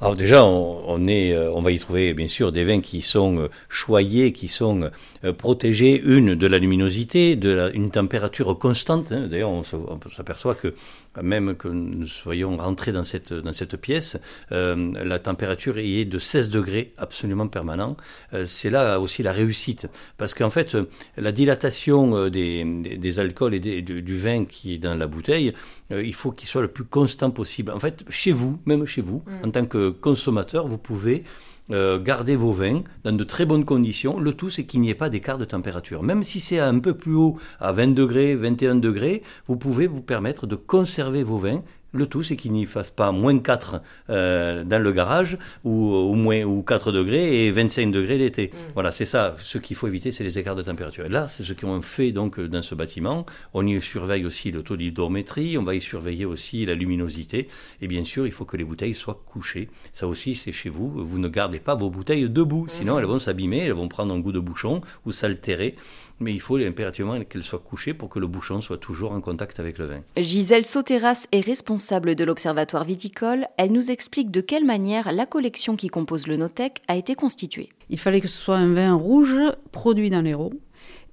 Alors 0.00 0.16
déjà, 0.16 0.44
on, 0.44 1.04
est, 1.06 1.32
euh, 1.32 1.50
on 1.52 1.62
va 1.62 1.70
y 1.70 1.78
trouver 1.78 2.14
bien 2.14 2.26
sûr 2.26 2.52
des 2.52 2.64
vins 2.64 2.80
qui 2.80 3.00
sont 3.00 3.48
choyés, 3.68 4.32
qui 4.32 4.48
sont 4.48 4.90
protégés, 5.38 6.00
une, 6.04 6.34
de 6.34 6.46
la 6.46 6.58
luminosité, 6.58 7.36
de 7.36 7.50
la, 7.50 7.70
une 7.70 7.90
température 7.90 8.58
constante. 8.58 9.12
Hein. 9.12 9.26
D'ailleurs, 9.30 9.50
on 9.50 9.62
s'aperçoit 9.62 10.54
que 10.54 10.74
même 11.22 11.54
que 11.54 11.68
nous 11.68 12.06
soyons 12.06 12.56
rentrés 12.56 12.92
dans 12.92 13.04
cette, 13.04 13.32
dans 13.32 13.52
cette 13.52 13.76
pièce, 13.76 14.18
la 14.50 15.18
température 15.18 15.78
y 15.78 16.00
est 16.00 16.04
de 16.04 16.18
16 16.18 16.50
degrés 16.50 16.92
absolument 16.96 17.48
permanent. 17.48 17.96
Euh, 18.32 18.44
c'est 18.46 18.70
là 18.70 19.00
aussi 19.00 19.22
la 19.22 19.32
réussite. 19.32 19.88
Parce 20.16 20.34
qu'en 20.34 20.50
fait, 20.50 20.74
euh, 20.74 20.88
la 21.16 21.32
dilatation 21.32 22.16
euh, 22.16 22.30
des, 22.30 22.64
des, 22.64 23.20
alcools 23.20 23.54
et 23.54 23.60
du, 23.82 24.16
vin 24.16 24.44
qui 24.44 24.74
est 24.74 24.78
dans 24.78 24.94
la 24.94 25.06
bouteille, 25.06 25.52
il 25.90 26.14
faut 26.14 26.32
qu'il 26.32 26.48
soit 26.48 26.62
le 26.62 26.68
plus 26.68 26.84
constant 26.84 27.30
possible. 27.30 27.72
En 27.72 27.80
fait, 27.80 28.04
chez 28.08 28.32
vous, 28.32 28.58
même 28.66 28.86
chez 28.86 29.02
vous, 29.02 29.22
mm. 29.26 29.46
en 29.46 29.50
tant 29.50 29.66
que 29.66 29.90
consommateur, 29.90 30.66
vous 30.66 30.78
pouvez 30.78 31.24
garder 31.70 32.36
vos 32.36 32.52
vins 32.52 32.82
dans 33.04 33.12
de 33.12 33.24
très 33.24 33.44
bonnes 33.44 33.64
conditions. 33.64 34.18
Le 34.20 34.32
tout, 34.32 34.50
c'est 34.50 34.64
qu'il 34.64 34.80
n'y 34.80 34.90
ait 34.90 34.94
pas 34.94 35.08
d'écart 35.08 35.38
de 35.38 35.44
température. 35.44 36.02
Même 36.02 36.22
si 36.22 36.40
c'est 36.40 36.58
un 36.58 36.78
peu 36.78 36.94
plus 36.94 37.14
haut, 37.14 37.38
à 37.60 37.72
20 37.72 37.94
degrés, 37.94 38.34
21 38.36 38.76
degrés, 38.76 39.22
vous 39.48 39.56
pouvez 39.56 39.86
vous 39.86 40.00
permettre 40.00 40.46
de 40.46 40.56
conserver 40.56 41.22
vos 41.22 41.38
vins 41.38 41.62
le 41.96 42.06
tout, 42.06 42.22
c'est 42.22 42.36
qu'il 42.36 42.52
n'y 42.52 42.64
fasse 42.66 42.90
pas 42.90 43.12
moins 43.12 43.38
4 43.38 43.82
euh, 44.10 44.64
dans 44.64 44.82
le 44.82 44.92
garage 44.92 45.38
ou, 45.64 46.14
moins, 46.14 46.42
ou 46.42 46.62
4 46.62 46.92
degrés 46.92 47.46
et 47.46 47.50
25 47.50 47.90
degrés 47.90 48.18
l'été. 48.18 48.48
Mm. 48.52 48.56
Voilà, 48.74 48.90
c'est 48.90 49.04
ça. 49.04 49.34
Ce 49.38 49.58
qu'il 49.58 49.76
faut 49.76 49.88
éviter, 49.88 50.10
c'est 50.10 50.24
les 50.24 50.38
écarts 50.38 50.56
de 50.56 50.62
température. 50.62 51.04
Et 51.06 51.08
là, 51.08 51.28
c'est 51.28 51.44
ce 51.44 51.52
qu'on 51.52 51.80
fait 51.82 52.12
donc 52.12 52.40
dans 52.40 52.62
ce 52.62 52.74
bâtiment. 52.74 53.26
On 53.54 53.66
y 53.66 53.80
surveille 53.80 54.24
aussi 54.24 54.50
le 54.50 54.62
taux 54.62 54.76
d'hydrométrie, 54.76 55.58
on 55.58 55.62
va 55.62 55.74
y 55.74 55.80
surveiller 55.80 56.24
aussi 56.24 56.64
la 56.66 56.74
luminosité. 56.74 57.48
Et 57.80 57.88
bien 57.88 58.04
sûr, 58.04 58.26
il 58.26 58.32
faut 58.32 58.44
que 58.44 58.56
les 58.56 58.64
bouteilles 58.64 58.94
soient 58.94 59.22
couchées. 59.26 59.68
Ça 59.92 60.06
aussi, 60.06 60.34
c'est 60.34 60.52
chez 60.52 60.68
vous. 60.68 60.88
Vous 60.88 61.18
ne 61.18 61.28
gardez 61.28 61.58
pas 61.58 61.74
vos 61.74 61.90
bouteilles 61.90 62.28
debout, 62.28 62.66
sinon 62.68 62.96
mm. 62.96 62.98
elles 62.98 63.06
vont 63.06 63.18
s'abîmer, 63.18 63.58
elles 63.58 63.72
vont 63.72 63.88
prendre 63.88 64.14
un 64.14 64.20
goût 64.20 64.32
de 64.32 64.40
bouchon 64.40 64.80
ou 65.04 65.12
s'altérer 65.12 65.76
mais 66.20 66.32
il 66.32 66.40
faut 66.40 66.56
impérativement 66.56 67.22
qu'elle 67.24 67.42
soit 67.42 67.58
couchée 67.58 67.94
pour 67.94 68.08
que 68.08 68.18
le 68.18 68.26
bouchon 68.26 68.60
soit 68.60 68.78
toujours 68.78 69.12
en 69.12 69.20
contact 69.20 69.60
avec 69.60 69.78
le 69.78 69.86
vin. 69.86 70.00
Gisèle 70.16 70.64
Sauterras 70.64 71.26
est 71.32 71.40
responsable 71.40 72.14
de 72.14 72.24
l'Observatoire 72.24 72.84
viticole. 72.84 73.46
Elle 73.58 73.72
nous 73.72 73.90
explique 73.90 74.30
de 74.30 74.40
quelle 74.40 74.64
manière 74.64 75.12
la 75.12 75.26
collection 75.26 75.76
qui 75.76 75.88
compose 75.88 76.26
le 76.26 76.36
Notec 76.36 76.82
a 76.88 76.96
été 76.96 77.14
constituée. 77.14 77.68
Il 77.90 77.98
fallait 77.98 78.20
que 78.20 78.28
ce 78.28 78.40
soit 78.40 78.56
un 78.56 78.72
vin 78.72 78.94
rouge 78.94 79.36
produit 79.72 80.10
dans 80.10 80.22
l'Hérault 80.22 80.54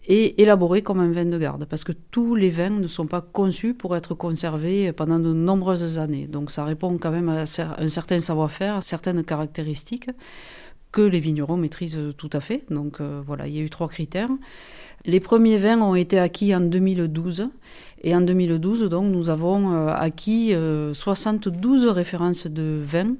et 0.06 0.42
élaboré 0.42 0.82
comme 0.82 1.00
un 1.00 1.12
vin 1.12 1.26
de 1.26 1.38
garde, 1.38 1.66
parce 1.66 1.86
que 1.86 1.94
tous 1.94 2.36
les 2.36 2.50
vins 2.50 2.70
ne 2.70 2.88
sont 2.88 3.08
pas 3.08 3.22
conçus 3.22 3.74
pour 3.74 3.96
être 3.96 4.14
conservés 4.16 4.92
pendant 4.92 5.20
de 5.20 5.32
nombreuses 5.32 5.98
années. 5.98 6.28
Donc 6.28 6.52
ça 6.52 6.66
répond 6.66 6.98
quand 6.98 7.12
même 7.12 7.30
à 7.30 7.44
un 7.44 7.88
certain 7.88 8.20
savoir-faire, 8.20 8.76
à 8.76 8.82
certaines 8.82 9.24
caractéristiques 9.24 10.10
que 10.94 11.02
les 11.02 11.20
vignerons 11.20 11.58
maîtrisent 11.58 12.00
tout 12.18 12.30
à 12.32 12.40
fait. 12.40 12.64
Donc 12.70 13.02
euh, 13.02 13.22
voilà, 13.26 13.48
il 13.48 13.56
y 13.56 13.60
a 13.60 13.62
eu 13.62 13.70
trois 13.70 13.90
critères. 13.90 14.30
Les 15.06 15.20
premiers 15.20 15.58
vins 15.58 15.82
ont 15.82 15.96
été 15.96 16.18
acquis 16.18 16.56
en 16.56 16.62
2012. 16.62 17.50
Et 18.06 18.16
en 18.16 18.22
2012, 18.22 18.84
donc, 18.84 19.12
nous 19.12 19.30
avons 19.30 19.74
euh, 19.74 19.88
acquis 19.94 20.54
72 20.94 21.86
euh, 21.86 21.92
références 21.92 22.48
de 22.48 22.80
vins 22.82 23.16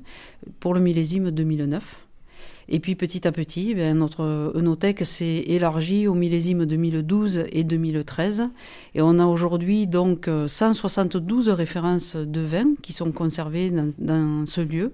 pour 0.62 0.74
le 0.74 0.80
millésime 0.80 1.32
2009. 1.32 2.06
Et 2.70 2.80
puis 2.80 2.96
petit 2.96 3.28
à 3.28 3.34
petit, 3.34 3.76
eh 3.78 3.94
notre 3.94 4.54
œnothèque 4.56 5.06
s'est 5.06 5.44
élargie 5.48 6.08
au 6.08 6.14
millésime 6.14 6.66
2012 6.66 7.46
et 7.52 7.66
2013. 7.66 8.50
Et 8.96 9.02
on 9.02 9.20
a 9.20 9.26
aujourd'hui 9.26 9.86
donc 9.86 10.30
172 10.48 11.50
références 11.50 12.16
de 12.16 12.40
vins 12.40 12.76
qui 12.82 12.94
sont 12.94 13.12
conservées 13.12 13.70
dans, 13.98 14.46
ce 14.46 14.62
lieu. 14.62 14.94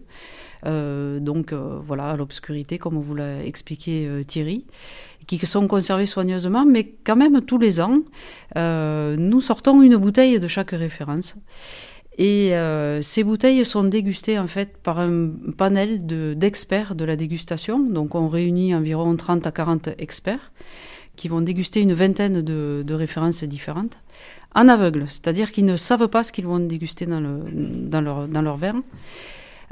Euh, 0.65 1.19
donc 1.19 1.53
voilà, 1.53 2.09
à 2.09 2.17
l'obscurité, 2.17 2.77
comme 2.77 2.99
vous 2.99 3.15
l'a 3.15 3.43
expliqué 3.43 4.09
Thierry 4.27 4.65
qui 5.37 5.45
sont 5.45 5.67
conservés 5.67 6.07
soigneusement, 6.07 6.65
mais 6.65 6.95
quand 7.03 7.15
même 7.15 7.41
tous 7.41 7.59
les 7.59 7.81
ans, 7.81 7.99
euh, 8.57 9.15
nous 9.17 9.41
sortons 9.41 9.81
une 9.81 9.97
bouteille 9.97 10.39
de 10.39 10.47
chaque 10.47 10.71
référence. 10.71 11.35
Et 12.17 12.55
euh, 12.55 13.01
ces 13.01 13.23
bouteilles 13.23 13.63
sont 13.63 13.83
dégustées 13.83 14.39
en 14.39 14.47
fait 14.47 14.77
par 14.77 14.99
un 14.99 15.29
panel 15.55 16.05
d'experts 16.35 16.95
de, 16.95 17.05
la 17.05 17.15
dégustation. 17.15 17.79
Donc 17.79 18.15
on 18.15 18.27
réunit 18.27 18.73
environ 18.73 19.15
30 19.15 19.45
à 19.45 19.51
40 19.51 19.89
experts 19.99 20.51
qui 21.15 21.27
vont 21.27 21.41
déguster 21.41 21.81
une 21.81 21.93
vingtaine 21.93 22.41
de, 22.41 22.93
références 22.93 23.43
différentes 23.43 23.97
en 24.55 24.67
aveugle, 24.67 25.05
c'est-à-dire 25.07 25.51
qu'ils 25.51 25.65
ne 25.65 25.77
savent 25.77 26.07
pas 26.07 26.23
ce 26.23 26.31
qu'ils 26.31 26.47
vont 26.47 26.59
déguster 26.59 27.05
dans 27.05 27.21
leur 28.01 28.57
verre. 28.57 28.81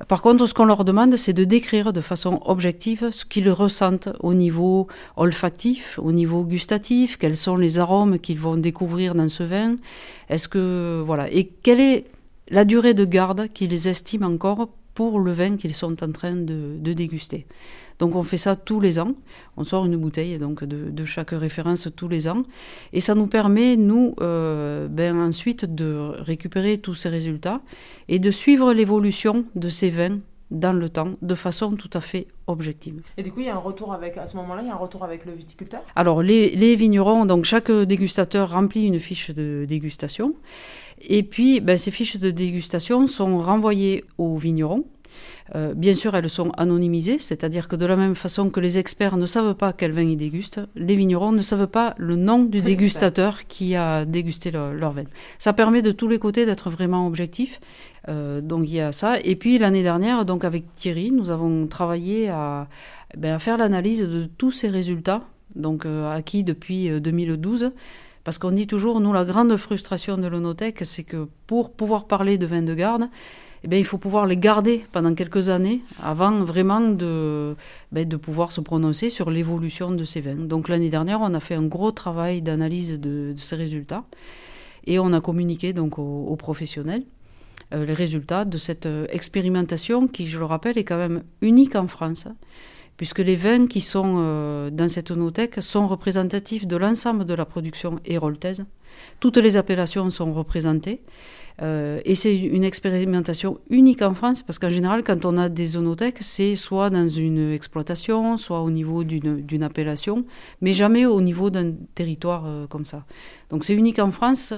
Par 0.08 0.22
contre, 0.22 0.46
ce 0.46 0.54
qu'on 0.54 0.66
leur 0.66 0.86
demande, 0.86 1.16
c'est 1.16 1.34
de 1.34 1.44
décrire 1.44 1.92
de 1.92 2.02
façon 2.02 2.40
objective 2.46 3.10
ce 3.12 3.26
qu'ils 3.26 3.50
ressentent 3.50 4.10
au 4.20 4.36
niveau 4.36 4.88
olfactif, 5.16 5.98
au 6.02 6.12
niveau 6.12 6.44
gustatif, 6.44 7.18
quels 7.18 7.38
sont 7.38 7.56
les 7.58 7.80
arômes 7.80 8.20
qu'ils 8.20 8.40
vont 8.40 8.58
découvrir 8.58 9.16
dans 9.16 9.30
ce 9.30 9.44
vin. 9.44 9.76
Est-ce 10.30 10.48
que 10.48 11.02
voilà 11.06 11.32
et 11.32 11.46
quelle 11.46 11.80
est 11.80 12.06
la 12.50 12.64
durée 12.64 12.94
de 12.94 13.06
garde 13.06 13.48
qu'ils 13.54 13.88
estiment 13.88 14.28
encore 14.28 14.70
pour 14.94 15.20
le 15.20 15.32
vin 15.32 15.58
qu'ils 15.58 15.76
sont 15.76 16.04
en 16.04 16.12
train 16.12 16.34
de, 16.34 16.76
de 16.80 16.94
déguster. 16.94 17.46
Donc 18.00 18.16
on 18.16 18.24
fait 18.24 18.38
ça 18.38 18.56
tous 18.56 18.80
les 18.80 19.00
ans. 19.00 19.14
On 19.56 19.64
sort 19.64 19.86
une 19.86 19.98
bouteille 19.98 20.38
donc 20.38 20.64
de, 20.64 21.06
chaque 21.06 21.32
référence 21.32 21.90
tous 21.96 22.08
les 22.08 22.28
ans. 22.28 22.44
Et 22.94 23.02
ça 23.02 23.16
nous 23.16 23.28
permet, 23.28 23.76
nous, 23.76 24.16
euh, 24.22 24.88
ben, 24.88 25.18
ensuite 25.20 25.66
de 25.66 26.12
récupérer 26.20 26.78
tous 26.78 26.96
ces 26.96 27.10
résultats 27.10 27.62
et 28.08 28.20
de 28.20 28.32
suivre 28.32 28.74
l'évolution 28.74 29.46
de 29.56 29.70
ces 29.70 29.90
vins 29.90 30.20
dans 30.50 30.74
le 30.74 30.90
temps 30.90 31.12
de 31.22 31.36
façon 31.36 31.76
tout 31.76 31.90
à 31.94 32.00
fait 32.00 32.28
objective. 32.48 33.02
Et 33.18 33.24
du 33.24 33.32
coup, 33.32 33.42
il 33.42 33.48
y 33.48 33.50
a 33.50 33.56
un 33.56 33.60
retour 33.60 33.94
avec, 33.94 34.18
à 34.18 34.28
ce 34.28 34.38
moment-là, 34.38 34.62
il 34.62 34.68
y 34.68 34.72
a 34.72 34.74
un 34.74 34.78
retour 34.78 35.04
avec 35.04 35.26
le 35.26 35.34
viticulteur? 35.34 35.82
Alors, 35.96 36.24
les, 36.24 36.56
les, 36.56 36.76
vignerons, 36.76 37.26
donc 37.26 37.44
chaque 37.44 37.70
dégustateur 37.70 38.52
remplit 38.52 38.86
une 38.86 39.00
fiche 39.00 39.32
de 39.32 39.66
dégustation. 39.68 40.36
Et 41.02 41.24
puis, 41.24 41.60
ben, 41.60 41.78
ces 41.78 41.92
fiches 41.92 42.18
de 42.18 42.32
dégustation 42.32 43.08
sont 43.08 43.38
renvoyées 43.40 44.06
aux 44.18 44.38
vignerons 44.38 44.86
Euh, 45.56 45.74
bien 45.74 45.94
sûr, 45.94 46.16
elles 46.16 46.30
sont 46.30 46.52
anonymisées, 46.58 47.20
c'est-à-dire 47.20 47.68
que 47.68 47.76
de 47.76 47.86
la 47.86 47.96
même 47.96 48.16
façon 48.16 48.50
que 48.50 48.60
les 48.60 48.80
experts 48.80 49.18
ne 49.18 49.26
savent 49.26 49.56
pas 49.56 49.74
quel 49.74 49.92
vin 49.92 50.02
ils 50.02 50.18
dégustent, 50.18 50.62
les 50.76 50.96
vignerons 50.96 51.32
ne 51.32 51.42
savent 51.42 51.68
pas 51.68 51.96
le 51.98 52.16
nom 52.16 52.44
du 52.44 52.62
dégustateur 52.62 53.48
qui 53.48 53.76
a 53.76 54.06
dégusté 54.06 54.52
leur, 54.52 54.92
vin. 54.92 55.04
Ça 55.40 55.54
permet 55.54 55.82
de 55.82 55.92
tous 55.92 56.08
les 56.08 56.20
côtés 56.20 56.46
d'être 56.46 56.70
vraiment 56.70 57.08
objectif. 57.08 57.60
Euh, 58.10 58.42
donc 58.42 58.66
il 58.68 58.76
y 58.76 58.82
a 58.82 58.92
ça. 58.92 59.20
Et 59.22 59.36
puis 59.36 59.58
l'année 59.58 59.84
dernière, 59.84 60.26
donc 60.26 60.44
avec 60.44 60.74
Thierry, 60.76 61.12
nous 61.12 61.32
avons 61.32 61.68
travaillé 61.68 62.30
à, 62.30 62.68
ben, 63.18 63.36
à 63.36 63.40
faire 63.40 63.58
l'analyse 63.58 64.02
de 64.02 64.30
tous 64.38 64.52
ces 64.52 64.70
résultats, 64.70 65.24
donc 65.56 65.86
euh, 65.86 66.12
acquis 66.12 66.44
depuis 66.44 66.90
2012. 67.02 67.72
Parce 68.24 68.40
qu'on 68.40 68.52
dit 68.52 68.68
toujours, 68.68 69.00
nous, 69.00 69.14
la 69.14 69.24
grande 69.24 69.56
frustration 69.56 70.18
de 70.18 70.28
l'Onotech, 70.28 70.80
c'est 70.84 71.06
que 71.06 71.30
pour 71.48 71.72
pouvoir 71.72 72.08
parler 72.08 72.38
de 72.38 72.46
vin 72.46 72.62
de 72.62 72.74
garde, 72.74 73.08
eh 73.64 73.68
bien, 73.68 73.80
il 73.80 73.86
faut 73.86 73.98
pouvoir 73.98 74.26
les 74.26 74.38
garder 74.38 74.86
pendant 74.92 75.14
quelques 75.14 75.50
années 75.50 75.82
avant 76.02 76.44
vraiment 76.44 76.80
de, 76.80 77.56
ben, 77.92 78.08
de 78.08 78.18
pouvoir 78.18 78.52
se 78.52 78.62
prononcer 78.62 79.10
sur 79.10 79.32
l'évolution 79.32 79.92
de 79.92 80.04
ces 80.04 80.22
vins. 80.22 80.36
Donc 80.36 80.70
l'année 80.70 80.90
dernière, 80.90 81.22
on 81.22 81.34
a 81.34 81.40
fait 81.40 81.56
un 81.56 81.66
gros 81.66 81.92
travail 81.92 82.42
d'analyse 82.42 83.00
de, 83.00 83.34
ces 83.36 83.56
résultats 83.56 84.04
et 84.86 85.00
on 85.00 85.12
a 85.14 85.22
communiqué 85.22 85.74
donc 85.74 85.98
aux, 86.00 86.36
professionnels 86.38 87.04
euh, 87.74 87.86
les 87.86 87.94
résultats 87.94 88.46
de 88.46 88.58
cette 88.58 88.86
euh, 88.86 89.08
expérimentation 89.10 90.08
qui, 90.08 90.28
je 90.28 90.38
le 90.38 90.46
rappelle, 90.46 90.78
est 90.78 90.86
quand 90.86 90.98
même 90.98 91.24
unique 91.42 91.76
en 91.76 91.88
France 91.88 92.28
puisque 92.98 93.20
les 93.20 93.36
vins 93.36 93.68
qui 93.68 93.80
sont 93.80 94.16
euh, 94.18 94.70
dans 94.72 94.90
cette 94.90 95.12
onothèque 95.12 95.62
sont 95.62 95.86
représentatifs 95.86 96.66
de 96.66 96.76
l'ensemble 96.76 97.26
de 97.26 97.34
la 97.36 97.46
production 97.46 98.00
héroltaise. 98.06 98.66
Toutes 99.20 99.38
les 99.38 99.56
appellations 99.56 100.10
sont 100.10 100.34
représentées. 100.34 101.02
Euh, 101.62 102.00
et 102.06 102.16
c'est 102.16 102.36
une 102.38 102.64
expérimentation 102.64 103.60
unique 103.70 104.02
en 104.02 104.14
France, 104.14 104.44
parce 104.44 104.60
qu'en 104.60 104.70
général, 104.70 105.04
quand 105.04 105.26
on 105.26 105.38
a 105.38 105.50
des 105.50 105.78
onothèques, 105.78 106.20
c'est 106.22 106.56
soit 106.56 106.90
dans 106.90 107.08
une 107.08 107.52
exploitation, 107.52 108.38
soit 108.38 108.62
au 108.62 108.70
niveau 108.70 109.04
d'une 109.04 109.64
appellation, 109.64 110.26
mais 110.62 110.74
jamais 110.74 111.06
au 111.06 111.22
niveau 111.22 111.50
d'un 111.50 111.74
territoire 111.96 112.46
euh, 112.46 112.68
comme 112.68 112.86
ça. 112.86 113.06
Donc 113.50 113.64
c'est 113.64 113.74
unique 113.74 114.00
en 114.00 114.12
France 114.12 114.54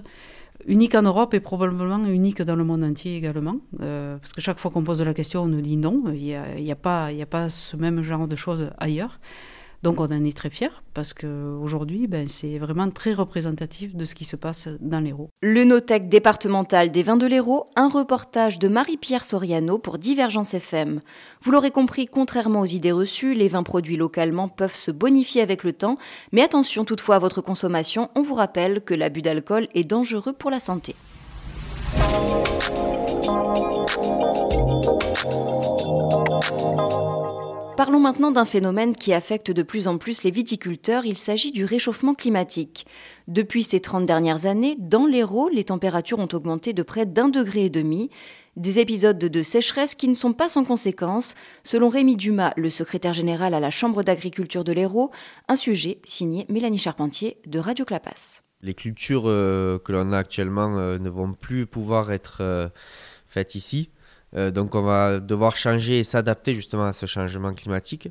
unique 0.68 0.94
en 0.94 1.04
Europe 1.04 1.34
et 1.34 1.40
probablement 1.40 2.04
unique 2.06 2.42
dans 2.42 2.58
le 2.58 2.66
monde 2.66 2.84
entier 2.84 3.16
également. 3.16 3.58
Euh, 3.82 4.18
parce 4.18 4.34
que 4.34 4.42
chaque 4.42 4.60
fois 4.60 4.70
qu'on 4.72 4.84
pose 4.84 5.02
la 5.02 5.14
question, 5.14 5.44
on 5.44 5.48
nous 5.48 5.62
dit 5.62 5.78
non, 5.78 6.04
il 6.14 6.22
n'y 6.22 6.72
a 6.72 6.76
pas 6.76 7.50
ce 7.50 7.78
même 7.78 8.02
genre 8.02 8.28
de 8.28 8.36
choses 8.36 8.70
ailleurs. 8.78 9.20
Donc 9.82 10.02
on 10.02 10.06
en 10.06 10.26
est 10.26 10.36
très 10.36 10.50
fiers 10.50 10.82
parce 10.94 11.14
qu'aujourd'hui, 11.14 12.08
ben, 12.08 12.28
c'est 12.28 12.58
vraiment 12.58 12.90
très 12.90 13.14
représentatif 13.14 13.96
de 13.96 14.04
ce 14.06 14.16
qui 14.16 14.26
se 14.26 14.36
passe 14.36 14.68
dans 14.82 15.00
l'Hérault. 15.00 15.30
Le 15.42 15.64
Notec 15.64 16.10
départemental 16.10 16.92
des 16.92 17.04
vins 17.04 17.18
de 17.18 17.26
l'Hérault, 17.26 17.70
un 17.76 17.88
reportage 17.88 18.60
de 18.60 18.68
Marie-Pierre 18.68 19.24
Soriano 19.24 19.78
pour 19.78 19.98
Divergence 19.98 20.54
FM. 20.54 21.02
Vous 21.42 21.52
l'aurez 21.52 21.72
compris, 21.72 22.08
contrairement 22.08 22.62
aux 22.62 22.66
idées 22.66 22.92
reçues, 22.92 23.34
les 23.34 23.48
vins 23.48 23.64
produits 23.64 23.98
localement 23.98 24.50
peuvent 24.50 24.76
se 24.76 24.92
bonifier 24.92 25.42
avec 25.42 25.64
le 25.64 25.72
temps, 25.72 25.98
mais 26.34 26.42
attention 26.42 26.84
toutefois 26.84 27.16
à 27.16 27.20
votre 27.20 27.42
consommation, 27.42 28.10
on 28.16 28.24
vous 28.24 28.36
rappelle 28.36 28.82
que 28.82 28.94
l'abus 28.94 29.22
d'alcool 29.22 29.68
est 29.74 29.86
dangereux 29.86 30.34
pour 30.34 30.52
la 30.52 30.60
santé. 30.60 30.96
Parlons 37.80 38.02
maintenant 38.02 38.32
d'un 38.32 38.44
phénomène 38.44 38.94
qui 38.94 39.14
affecte 39.14 39.52
de 39.52 39.64
plus 39.64 39.88
en 39.88 39.98
plus 39.98 40.24
les 40.24 40.32
viticulteurs, 40.32 41.06
il 41.06 41.18
s'agit 41.18 41.54
du 41.54 41.64
réchauffement 41.64 42.14
climatique. 42.14 42.86
Depuis 43.30 43.64
ces 43.64 43.80
30 43.80 44.06
dernières 44.06 44.48
années, 44.48 44.76
dans 44.78 45.06
l'Hérault, 45.06 45.48
les 45.48 45.64
températures 45.64 46.20
ont 46.20 46.28
augmenté 46.34 46.74
de 46.74 46.84
près 46.84 47.06
d'un 47.06 47.30
degré 47.30 47.64
et 47.64 47.70
demi, 47.70 48.10
des 48.58 48.80
épisodes 48.80 49.18
de 49.18 49.44
sécheresse 49.44 49.96
qui 49.96 50.10
ne 50.10 50.14
sont 50.14 50.34
pas 50.34 50.50
sans 50.50 50.66
conséquences, 50.66 51.36
selon 51.64 51.88
Rémi 51.88 52.18
Dumas, 52.18 52.52
le 52.58 52.70
secrétaire 52.70 53.14
général 53.14 53.54
à 53.54 53.62
la 53.62 53.70
Chambre 53.70 54.04
d'agriculture 54.04 54.66
de 54.66 54.74
l'Hérault, 54.74 55.12
un 55.48 55.56
sujet 55.56 56.02
signé 56.04 56.46
Mélanie 56.50 56.80
Charpentier 56.80 57.38
de 57.48 57.60
Radio 57.60 57.86
Clapas. 57.86 58.42
Les 58.62 58.74
cultures 58.74 59.30
euh, 59.30 59.80
que 59.80 59.94
l'on 59.94 60.12
a 60.12 60.18
actuellement 60.18 60.78
euh, 60.78 60.98
ne 60.98 61.10
vont 61.10 61.32
plus 61.32 61.66
pouvoir 61.66 62.12
être 62.12 62.40
euh, 62.42 62.68
faites 63.26 63.56
ici. 63.56 63.90
Euh, 64.36 64.52
donc 64.52 64.76
on 64.76 64.82
va 64.82 65.20
devoir 65.20 65.56
changer 65.56 66.00
et 66.00 66.04
s'adapter 66.04 66.54
justement 66.54 66.86
à 66.86 66.94
ce 66.94 67.06
changement 67.06 67.54
climatique. 67.54 68.10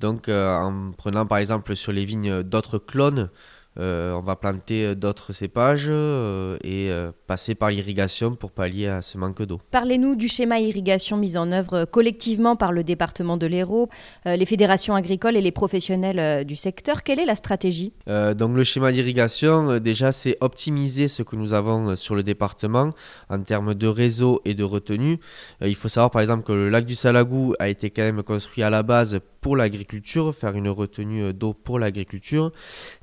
Donc 0.00 0.28
euh, 0.28 0.54
en 0.56 0.92
prenant 0.92 1.26
par 1.26 1.38
exemple 1.38 1.76
sur 1.76 1.92
les 1.92 2.04
vignes 2.04 2.42
d'autres 2.42 2.78
clones, 2.78 3.30
on 3.76 4.22
va 4.24 4.36
planter 4.36 4.94
d'autres 4.94 5.32
cépages 5.32 5.86
euh, 5.88 6.56
et 6.62 6.90
euh, 6.90 7.10
passer 7.26 7.54
par 7.54 7.70
l'irrigation 7.70 8.34
pour 8.34 8.50
pallier 8.50 8.88
à 8.88 9.02
ce 9.02 9.18
manque 9.18 9.42
d'eau. 9.42 9.60
Parlez-nous 9.70 10.14
du 10.14 10.28
schéma 10.28 10.60
irrigation 10.60 11.16
mis 11.16 11.36
en 11.36 11.50
œuvre 11.52 11.84
collectivement 11.84 12.56
par 12.56 12.72
le 12.72 12.84
département 12.84 13.36
de 13.36 13.46
l'Hérault, 13.46 13.88
les 14.24 14.46
fédérations 14.46 14.94
agricoles 14.94 15.36
et 15.36 15.40
les 15.40 15.52
professionnels 15.52 16.44
du 16.44 16.56
secteur. 16.56 17.02
Quelle 17.02 17.18
est 17.18 17.26
la 17.26 17.36
stratégie? 17.36 17.92
Donc 18.06 18.56
le 18.56 18.64
schéma 18.64 18.92
d'irrigation, 18.92 19.78
déjà, 19.78 20.12
c'est 20.12 20.36
optimiser 20.40 21.08
ce 21.08 21.22
que 21.22 21.36
nous 21.36 21.52
avons 21.52 21.96
sur 21.96 22.14
le 22.14 22.22
département 22.22 22.90
en 23.28 23.40
termes 23.40 23.74
de 23.74 23.86
réseau 23.86 24.40
et 24.44 24.54
de 24.54 24.64
retenue. 24.64 25.18
il 25.60 25.74
faut 25.74 25.88
savoir 25.88 26.10
par 26.10 26.22
exemple 26.22 26.44
que 26.44 26.52
le 26.52 26.68
lac 26.68 26.86
du 26.86 26.94
Salagou 26.94 27.54
a 27.58 27.68
été 27.68 27.90
quand 27.90 28.02
même 28.02 28.22
construit 28.22 28.62
à 28.62 28.70
la 28.70 28.82
base 28.82 29.20
pour 29.40 29.56
l'agriculture, 29.56 30.34
faire 30.34 30.56
une 30.56 30.70
retenue 30.70 31.34
d'eau 31.34 31.52
pour 31.52 31.78
l'agriculture. 31.78 32.50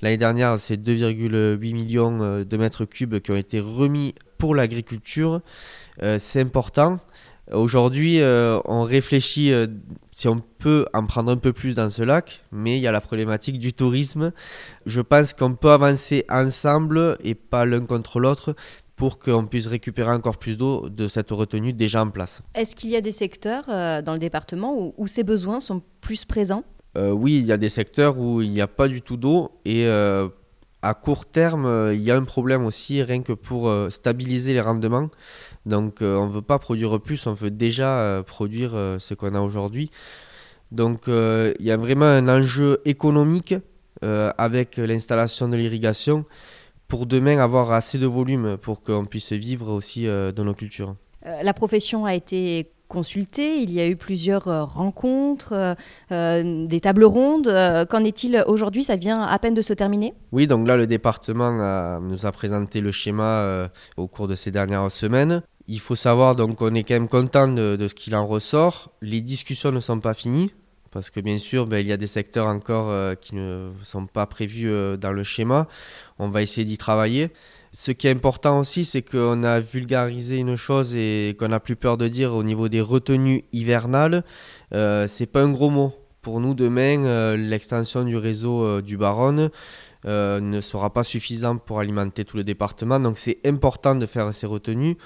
L'année 0.02 0.18
dernière, 0.18 0.58
c'est 0.62 0.78
2,8 0.78 1.74
millions 1.74 2.22
euh, 2.22 2.44
de 2.46 2.58
mètres 2.58 2.86
cubes 2.86 3.20
qui 3.20 3.32
ont 3.32 3.36
été 3.36 3.60
remis 3.60 4.16
pour 4.38 4.56
l'agriculture. 4.56 5.42
Euh, 6.02 6.18
c'est 6.20 6.40
important. 6.40 7.00
Aujourd'hui, 7.52 8.22
euh, 8.22 8.60
on 8.66 8.84
réfléchit 8.84 9.52
si 10.14 10.28
on 10.30 10.42
peut 10.60 10.86
en 10.94 11.06
prendre 11.06 11.32
un 11.32 11.38
peu 11.38 11.52
plus 11.52 11.76
dans 11.76 11.90
ce 11.90 12.02
lac, 12.02 12.42
mais 12.52 12.78
il 12.78 12.82
y 12.82 12.88
a 12.88 12.92
la 12.94 13.02
problématique 13.02 13.60
du 13.60 13.74
tourisme. 13.74 14.32
Je 14.86 15.02
pense 15.02 15.34
qu'on 15.34 15.56
peut 15.56 15.72
avancer 15.72 16.24
ensemble 16.30 17.18
et 17.24 17.36
pas 17.36 17.66
l'un 17.66 17.82
contre 17.86 18.20
l'autre 18.20 18.56
pour 18.96 19.20
qu'on 19.20 19.48
puisse 19.48 19.68
récupérer 19.68 20.12
encore 20.12 20.38
plus 20.38 20.56
d'eau 20.56 20.88
de 20.88 21.08
cette 21.08 21.32
retenue 21.32 21.74
déjà 21.74 22.04
en 22.04 22.10
place. 22.10 22.42
Est-ce 22.54 22.76
qu'il 22.76 22.92
y 22.92 22.96
a 22.96 23.02
des 23.02 23.12
secteurs 23.12 23.66
dans 23.68 24.14
le 24.14 24.20
département 24.20 24.94
où, 24.96 25.08
ces 25.08 25.24
besoins 25.24 25.60
sont 25.60 25.82
plus 26.00 26.24
présents? 26.24 26.64
Oui, 26.96 27.38
il 27.38 27.46
y 27.46 27.52
a 27.52 27.58
des 27.58 27.70
secteurs 27.70 28.18
où 28.18 28.42
il 28.42 28.52
n'y 28.52 28.62
a 28.62 28.68
pas 28.68 28.88
du 28.88 29.02
tout 29.02 29.18
d'eau 29.18 29.52
et 29.66 29.88
à 30.82 30.94
court 30.94 31.26
terme, 31.26 31.66
euh, 31.66 31.94
il 31.94 32.02
y 32.02 32.12
a 32.12 32.16
un 32.16 32.24
problème 32.24 32.66
aussi, 32.66 33.04
rien 33.04 33.22
que 33.22 33.34
pour 33.34 33.70
euh, 33.70 33.90
stabiliser 33.90 34.54
les 34.54 34.62
rendements. 34.62 35.10
Donc 35.66 36.02
euh, 36.02 36.16
on 36.16 36.28
ne 36.28 36.32
veut 36.32 36.42
pas 36.42 36.60
produire 36.60 37.00
plus, 37.00 37.28
on 37.28 37.34
veut 37.34 37.52
déjà 37.52 38.24
produire 38.26 38.72
ce 38.98 39.14
qu'on 39.14 39.36
a 39.36 39.42
aujourd'hui. 39.42 39.92
Donc 40.72 41.04
il 41.08 41.66
y 41.66 41.72
a 41.72 41.78
vraiment 41.78 42.06
un 42.06 42.28
enjeu 42.30 42.82
économique 42.86 43.54
avec 44.02 44.78
l'installation 44.78 45.50
de 45.50 45.58
l'irrigation 45.58 46.26
pour 46.88 47.06
demain 47.06 47.38
avoir 47.38 47.72
assez 47.72 48.00
de 48.00 48.08
volume 48.08 48.58
pour 48.58 48.82
qu'on 48.82 49.06
puisse 49.06 49.34
vivre 49.34 49.72
aussi 49.72 50.06
de 50.06 50.44
nos 50.44 50.56
cultures. 50.56 50.96
la 51.44 51.54
profession 51.54 52.06
a 52.06 52.16
été 52.16 52.72
consulté. 52.92 53.62
Il 53.62 53.72
y 53.72 53.80
a 53.80 53.88
eu 53.88 53.96
plusieurs 53.96 54.50
euh, 54.50 54.66
rencontres, 54.66 55.54
euh, 55.54 55.76
euh, 56.12 56.68
des 56.68 56.82
tables 56.82 57.06
rondes. 57.06 57.48
Qu'en 57.90 58.04
est-il 58.04 58.44
aujourd'hui? 58.48 58.84
Ça 58.84 58.98
vient 58.98 59.22
à 59.22 59.40
peine 59.40 59.54
de 59.54 59.62
se 59.62 59.74
terminer? 59.74 60.14
Oui, 60.32 60.46
donc 60.46 60.68
là, 60.68 60.76
le 60.76 60.88
département 60.88 62.00
nous 62.00 62.26
a 62.26 62.32
présenté 62.32 62.82
le 62.82 62.92
schéma 62.92 63.70
au 63.98 64.08
cours 64.08 64.28
de 64.28 64.36
ces 64.36 64.52
dernières 64.52 64.92
semaines. 64.92 65.42
Il 65.68 65.80
faut 65.80 65.96
savoir 65.96 66.36
donc 66.36 66.58
qu'on 66.58 66.76
est 66.76 66.84
quand 66.84 66.96
même 66.96 67.08
content 67.08 67.48
de, 67.48 67.88
ce 67.88 67.96
qu'il 67.96 68.16
en 68.16 68.26
ressort. 68.26 68.92
Les 69.02 69.22
discussions 69.22 69.72
ne 69.72 69.80
sont 69.80 70.00
pas 70.00 70.14
finies 70.14 70.52
parce 70.92 71.10
que 71.10 71.22
bien 71.22 71.38
sûr, 71.38 71.68
ben, 71.68 71.78
il 71.78 71.88
y 71.88 71.94
a 71.94 71.98
des 71.98 72.08
secteurs 72.08 72.48
encore 72.48 73.16
qui 73.22 73.36
ne 73.36 73.72
sont 73.84 74.08
pas 74.08 74.26
prévus 74.26 74.70
dans 74.98 75.14
le 75.14 75.24
schéma. 75.24 75.68
On 76.20 76.30
va 76.30 76.42
essayer 76.42 76.66
d'y 76.66 76.78
travailler. 76.78 77.32
Ce 77.74 77.92
qui 77.92 78.08
est 78.08 78.12
important 78.12 78.60
aussi, 78.60 78.84
c'est 78.84 79.02
qu'on 79.02 79.44
a 79.44 79.62
vulgarisé 79.62 80.38
une 80.38 80.58
chose 80.58 80.94
et 80.94 81.38
qu'on 81.40 81.48
n'a 81.48 81.62
plus 81.62 81.78
peur 81.78 81.98
de 81.98 82.10
dire 82.10 82.34
au 82.34 82.44
niveau 82.44 82.68
des 82.68 82.82
retenues 82.82 83.46
hivernales. 83.54 84.24
Euh, 84.74 85.08
c'est 85.08 85.26
pas 85.26 85.42
un 85.42 85.52
gros 85.52 85.70
mot. 85.70 85.94
Pour 86.22 86.40
nous, 86.40 86.54
demain, 86.54 87.04
euh, 87.06 87.36
l'extension 87.36 88.04
du 88.04 88.16
réseau 88.16 88.64
euh, 88.64 88.82
du 88.82 88.96
Baronne 88.96 89.50
euh, 90.06 90.40
ne 90.40 90.62
sera 90.62 90.94
pas 90.94 91.04
suffisante 91.04 91.64
pour 91.64 91.80
alimenter 91.80 92.26
tout 92.26 92.38
le 92.38 92.44
département. 92.44 93.00
Donc 93.00 93.18
c'est 93.18 93.40
important 93.46 93.96
de 93.96 94.06
faire 94.06 94.32
ces 94.34 94.46
retenues 94.46 94.98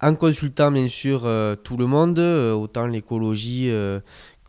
en 0.00 0.14
consultant 0.14 0.70
bien 0.70 0.86
sûr 0.86 1.28
tout 1.64 1.76
le 1.76 1.86
monde, 1.86 2.20
autant 2.20 2.86
l'écologie 2.86 3.68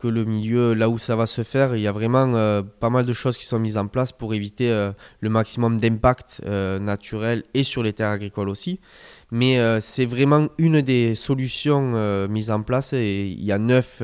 que 0.00 0.08
le 0.08 0.24
milieu, 0.24 0.72
là 0.72 0.88
où 0.88 0.98
ça 0.98 1.14
va 1.14 1.26
se 1.26 1.42
faire, 1.42 1.76
il 1.76 1.82
y 1.82 1.86
a 1.86 1.92
vraiment 1.92 2.32
euh, 2.34 2.62
pas 2.62 2.88
mal 2.88 3.04
de 3.04 3.12
choses 3.12 3.36
qui 3.36 3.44
sont 3.44 3.58
mises 3.58 3.76
en 3.76 3.86
place 3.86 4.12
pour 4.12 4.32
éviter 4.32 4.70
euh, 4.70 4.92
le 5.20 5.28
maximum 5.28 5.78
d'impact 5.78 6.40
euh, 6.46 6.78
naturel 6.78 7.44
et 7.52 7.62
sur 7.62 7.82
les 7.82 7.92
terres 7.92 8.08
agricoles 8.08 8.48
aussi. 8.48 8.80
Mais 9.32 9.60
c'est 9.80 10.06
vraiment 10.06 10.48
une 10.58 10.80
des 10.80 11.14
solutions 11.14 12.26
mises 12.28 12.50
en 12.50 12.62
place. 12.62 12.92
Et 12.92 13.28
il 13.28 13.44
y 13.44 13.52
a 13.52 13.58
neuf 13.58 14.02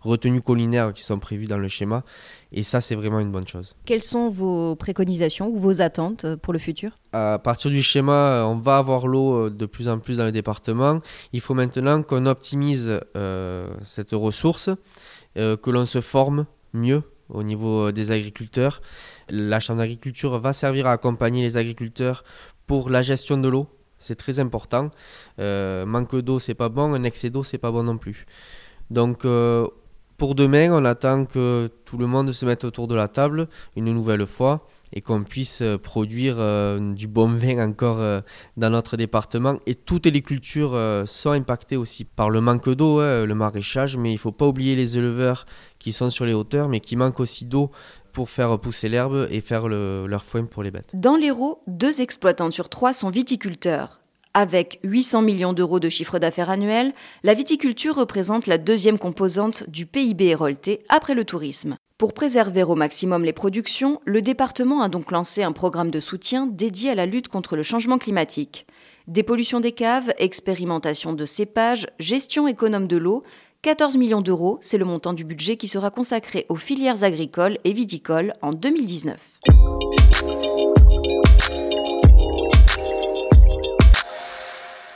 retenues 0.00 0.40
collinaires 0.40 0.94
qui 0.94 1.02
sont 1.02 1.18
prévues 1.18 1.44
dans 1.44 1.58
le 1.58 1.68
schéma. 1.68 2.02
Et 2.50 2.62
ça, 2.62 2.80
c'est 2.80 2.94
vraiment 2.94 3.20
une 3.20 3.30
bonne 3.30 3.46
chose. 3.46 3.76
Quelles 3.84 4.02
sont 4.02 4.30
vos 4.30 4.74
préconisations 4.74 5.48
ou 5.48 5.58
vos 5.58 5.82
attentes 5.82 6.24
pour 6.36 6.54
le 6.54 6.58
futur? 6.58 6.92
À 7.12 7.38
partir 7.38 7.70
du 7.70 7.82
schéma, 7.82 8.46
on 8.46 8.56
va 8.56 8.78
avoir 8.78 9.06
l'eau 9.06 9.50
de 9.50 9.66
plus 9.66 9.86
en 9.86 9.98
plus 9.98 10.16
dans 10.16 10.24
le 10.24 10.32
département. 10.32 11.00
Il 11.34 11.42
faut 11.42 11.52
maintenant 11.52 12.02
qu'on 12.02 12.24
optimise 12.24 12.98
cette 13.82 14.12
ressource, 14.12 14.70
que 15.36 15.70
l'on 15.70 15.86
se 15.86 16.00
forme 16.00 16.46
mieux 16.72 17.02
au 17.28 17.42
niveau 17.42 17.90
des 17.92 18.10
agriculteurs. 18.10 18.80
La 19.28 19.60
Chambre 19.60 19.80
d'agriculture 19.80 20.38
va 20.38 20.52
servir 20.52 20.86
à 20.86 20.92
accompagner 20.92 21.42
les 21.42 21.56
agriculteurs 21.56 22.24
pour 22.66 22.90
la 22.90 23.02
gestion 23.02 23.36
de 23.36 23.48
l'eau, 23.48 23.68
c'est 23.98 24.16
très 24.16 24.38
important. 24.38 24.90
Euh, 25.38 25.86
manque 25.86 26.16
d'eau, 26.16 26.38
c'est 26.38 26.54
pas 26.54 26.68
bon. 26.68 26.94
Un 26.94 27.04
excès 27.04 27.30
d'eau, 27.30 27.42
c'est 27.42 27.58
pas 27.58 27.72
bon 27.72 27.82
non 27.82 27.96
plus. 27.96 28.26
Donc, 28.90 29.24
euh, 29.24 29.66
pour 30.18 30.34
demain, 30.34 30.70
on 30.72 30.84
attend 30.84 31.24
que 31.24 31.70
tout 31.84 31.98
le 31.98 32.06
monde 32.06 32.32
se 32.32 32.44
mette 32.44 32.64
autour 32.64 32.86
de 32.86 32.94
la 32.94 33.08
table 33.08 33.48
une 33.76 33.92
nouvelle 33.92 34.26
fois 34.26 34.68
et 34.94 35.02
qu'on 35.02 35.24
puisse 35.24 35.60
euh, 35.60 35.76
produire 35.76 36.36
du 36.94 37.06
bon 37.06 37.28
vin 37.28 37.62
encore 37.62 37.98
dans 38.56 38.70
notre 38.70 38.96
département. 38.96 39.56
Et 39.66 39.74
toutes 39.74 40.06
les 40.06 40.22
cultures 40.22 40.78
sont 41.06 41.30
impactées 41.30 41.76
aussi 41.76 42.04
par 42.04 42.30
le 42.30 42.40
manque 42.40 42.70
d'eau, 42.70 43.00
hein, 43.00 43.26
le 43.26 43.34
maraîchage, 43.34 43.96
mais 43.96 44.10
il 44.10 44.14
ne 44.14 44.18
faut 44.18 44.32
pas 44.32 44.46
oublier 44.46 44.76
les 44.76 44.96
éleveurs 44.96 45.44
qui 45.78 45.92
sont 45.92 46.10
sur 46.10 46.24
les 46.24 46.32
hauteurs, 46.32 46.68
mais 46.68 46.80
qui 46.80 46.96
manquent 46.96 47.20
aussi 47.20 47.44
d'eau 47.44 47.70
pour 48.12 48.30
faire 48.30 48.58
pousser 48.58 48.88
l'herbe 48.88 49.26
et 49.30 49.40
faire 49.40 49.68
leur 49.68 50.24
foin 50.24 50.44
pour 50.44 50.62
les 50.62 50.70
bêtes. 50.70 50.90
Dans 50.94 51.16
l'Hérault, 51.16 51.62
deux 51.66 52.00
exploitants 52.00 52.50
sur 52.50 52.68
trois 52.68 52.94
sont 52.94 53.10
viticulteurs. 53.10 54.00
Avec 54.36 54.80
800 54.82 55.22
millions 55.22 55.52
d'euros 55.52 55.78
de 55.78 55.88
chiffre 55.88 56.18
d'affaires 56.18 56.50
annuel, 56.50 56.92
la 57.22 57.34
viticulture 57.34 57.94
représente 57.94 58.48
la 58.48 58.58
deuxième 58.58 58.98
composante 58.98 59.68
du 59.70 59.86
PIB 59.86 60.26
hérolté 60.26 60.80
après 60.88 61.14
le 61.14 61.24
tourisme. 61.24 61.76
Pour 62.04 62.12
préserver 62.12 62.62
au 62.64 62.74
maximum 62.74 63.24
les 63.24 63.32
productions, 63.32 63.98
le 64.04 64.20
département 64.20 64.82
a 64.82 64.90
donc 64.90 65.10
lancé 65.10 65.42
un 65.42 65.52
programme 65.52 65.90
de 65.90 66.00
soutien 66.00 66.46
dédié 66.46 66.90
à 66.90 66.94
la 66.94 67.06
lutte 67.06 67.28
contre 67.28 67.56
le 67.56 67.62
changement 67.62 67.96
climatique. 67.96 68.66
Dépollution 69.08 69.58
des 69.58 69.72
caves, 69.72 70.12
expérimentation 70.18 71.14
de 71.14 71.24
cépages, 71.24 71.86
gestion 71.98 72.46
économe 72.46 72.88
de 72.88 72.98
l'eau, 72.98 73.22
14 73.62 73.96
millions 73.96 74.20
d'euros, 74.20 74.58
c'est 74.60 74.76
le 74.76 74.84
montant 74.84 75.14
du 75.14 75.24
budget 75.24 75.56
qui 75.56 75.66
sera 75.66 75.90
consacré 75.90 76.44
aux 76.50 76.56
filières 76.56 77.04
agricoles 77.04 77.56
et 77.64 77.72
viticoles 77.72 78.34
en 78.42 78.52
2019. 78.52 79.18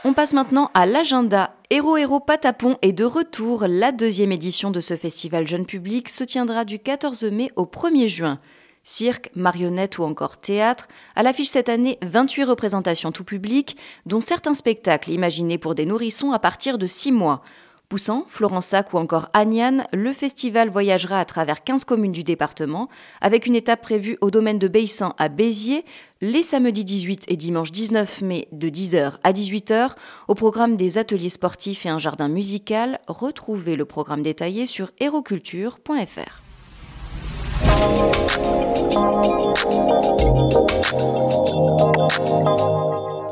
On 0.09 0.15
passe 0.15 0.33
maintenant 0.33 0.71
à 0.73 0.87
l'agenda. 0.87 1.55
Héros 1.69 1.99
Héros 1.99 2.19
Patapon 2.19 2.79
est 2.81 2.95
de 2.95 3.05
retour. 3.05 3.67
La 3.69 3.93
deuxième 3.93 4.33
édition 4.33 4.71
de 4.71 4.81
ce 4.81 4.97
festival 4.97 5.47
jeune 5.47 5.67
public 5.67 6.09
se 6.09 6.25
tiendra 6.25 6.65
du 6.65 6.79
14 6.79 7.25
mai 7.25 7.51
au 7.57 7.67
1er 7.67 8.09
juin. 8.09 8.41
Cirque, 8.85 9.31
marionnette 9.35 9.99
ou 9.99 10.05
encore 10.05 10.39
théâtre, 10.39 10.89
à 11.15 11.23
l'affiche 11.23 11.51
cette 11.51 11.69
année 11.69 11.99
28 12.01 12.45
représentations 12.45 13.13
tout 13.13 13.23
public, 13.23 13.77
dont 14.07 14.23
certains 14.23 14.55
spectacles 14.55 15.11
imaginés 15.11 15.59
pour 15.59 15.75
des 15.75 15.85
nourrissons 15.85 16.33
à 16.33 16.39
partir 16.39 16.79
de 16.79 16.87
6 16.87 17.13
mois. 17.13 17.43
Poussant, 17.89 18.27
Florensac 18.29 18.93
ou 18.93 18.99
encore 18.99 19.31
Agnan, 19.33 19.87
le 19.95 20.13
festival 20.13 20.69
voyagera 20.69 21.19
à 21.21 21.25
travers 21.25 21.65
15 21.65 21.85
communes 21.85 22.13
du 22.13 22.23
département, 22.23 22.91
avec 23.23 23.47
une 23.47 23.57
étape 23.57 23.81
prévue 23.81 24.19
au 24.21 24.31
domaine 24.31 24.59
de 24.59 24.69
Baissan 24.69 25.15
à 25.17 25.31
Béziers, 25.31 25.87
les 26.21 26.43
samedis 26.43 26.85
18 26.85 27.25
et 27.29 27.37
dimanche 27.37 27.73
19 27.73 28.21
mai 28.21 28.49
de 28.53 28.69
10h 28.69 29.15
à 29.25 29.33
18h, 29.33 29.93
au 30.29 30.35
programme 30.35 30.77
des 30.77 30.99
ateliers 30.99 31.31
sportifs 31.31 31.87
et 31.87 31.89
un 31.89 31.99
jardin 31.99 32.29
musical. 32.29 33.01
Retrouvez 33.07 33.75
le 33.75 33.87
programme 33.87 34.21
détaillé 34.21 34.67
sur 34.67 34.91
héroculture.fr. 35.01 36.43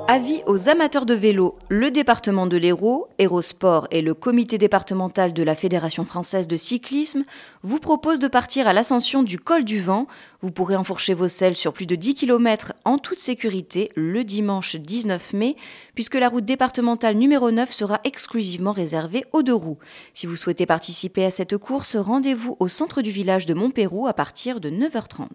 Avis 0.09 0.41
aux 0.47 0.69
amateurs 0.69 1.05
de 1.05 1.15
vélo, 1.15 1.57
le 1.69 1.91
département 1.91 2.47
de 2.47 2.57
l'Hérault, 2.57 3.09
Hérosport 3.19 3.89
et 3.91 4.03
le 4.03 4.15
comité 4.15 4.57
départemental 4.57 5.33
de 5.33 5.43
la 5.43 5.57
Fédération 5.57 6.05
française 6.05 6.47
de 6.47 6.57
cyclisme 6.57 7.25
vous 7.65 7.81
proposent 7.81 8.21
de 8.21 8.29
partir 8.29 8.69
à 8.69 8.73
l'ascension 8.73 9.25
du 9.25 9.41
col 9.41 9.65
du 9.65 9.81
vent. 9.81 10.07
Vous 10.43 10.53
pourrez 10.53 10.77
enfourcher 10.77 11.13
vos 11.13 11.27
selles 11.27 11.57
sur 11.57 11.73
plus 11.73 11.87
de 11.87 11.97
10 11.97 12.15
km 12.15 12.73
en 12.85 12.99
toute 12.99 13.19
sécurité 13.19 13.91
le 13.97 14.23
dimanche 14.23 14.77
19 14.77 15.33
mai, 15.33 15.57
puisque 15.97 16.15
la 16.15 16.29
route 16.29 16.45
départementale 16.45 17.17
numéro 17.17 17.51
9 17.51 17.73
sera 17.73 18.01
exclusivement 18.05 18.73
réservée 18.73 19.25
aux 19.33 19.43
deux 19.43 19.55
roues. 19.55 19.79
Si 20.15 20.29
vous 20.29 20.37
souhaitez 20.37 20.67
participer 20.67 21.25
à 21.25 21.33
cette 21.33 21.57
course, 21.59 21.97
rendez-vous 21.97 22.57
au 22.61 22.69
centre 22.69 23.03
du 23.03 23.11
village 23.11 23.45
de 23.45 23.55
Montpérou 23.55 24.07
à 24.07 24.13
partir 24.13 24.61
de 24.61 24.71
9h30. 24.71 25.27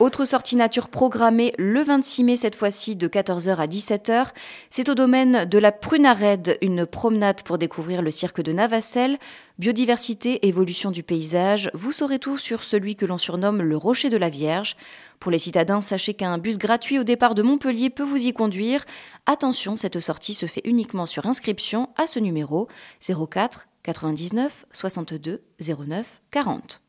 Autre 0.00 0.24
sortie 0.24 0.56
nature 0.56 0.88
programmée 0.88 1.52
le 1.58 1.82
26 1.82 2.24
mai 2.24 2.36
cette 2.36 2.56
fois-ci 2.56 2.96
de 2.96 3.06
14h 3.06 3.56
à 3.56 3.66
17h. 3.66 4.28
C'est 4.70 4.88
au 4.88 4.94
domaine 4.94 5.44
de 5.44 5.58
la 5.58 5.72
Prunarède, 5.72 6.56
une 6.62 6.86
promenade 6.86 7.42
pour 7.42 7.58
découvrir 7.58 8.00
le 8.00 8.10
cirque 8.10 8.40
de 8.40 8.50
Navacelle. 8.50 9.18
Biodiversité, 9.58 10.48
évolution 10.48 10.90
du 10.90 11.02
paysage, 11.02 11.70
vous 11.74 11.92
saurez 11.92 12.18
tout 12.18 12.38
sur 12.38 12.62
celui 12.62 12.96
que 12.96 13.04
l'on 13.04 13.18
surnomme 13.18 13.60
le 13.60 13.76
Rocher 13.76 14.08
de 14.08 14.16
la 14.16 14.30
Vierge. 14.30 14.74
Pour 15.18 15.30
les 15.30 15.38
citadins, 15.38 15.82
sachez 15.82 16.14
qu'un 16.14 16.38
bus 16.38 16.56
gratuit 16.56 16.98
au 16.98 17.04
départ 17.04 17.34
de 17.34 17.42
Montpellier 17.42 17.90
peut 17.90 18.02
vous 18.02 18.24
y 18.24 18.32
conduire. 18.32 18.86
Attention, 19.26 19.76
cette 19.76 20.00
sortie 20.00 20.32
se 20.32 20.46
fait 20.46 20.62
uniquement 20.64 21.04
sur 21.04 21.26
inscription 21.26 21.90
à 21.98 22.06
ce 22.06 22.18
numéro 22.18 22.68
04 23.06 23.68
99 23.82 24.64
62 24.72 25.42
09 25.60 26.22
40. 26.30 26.80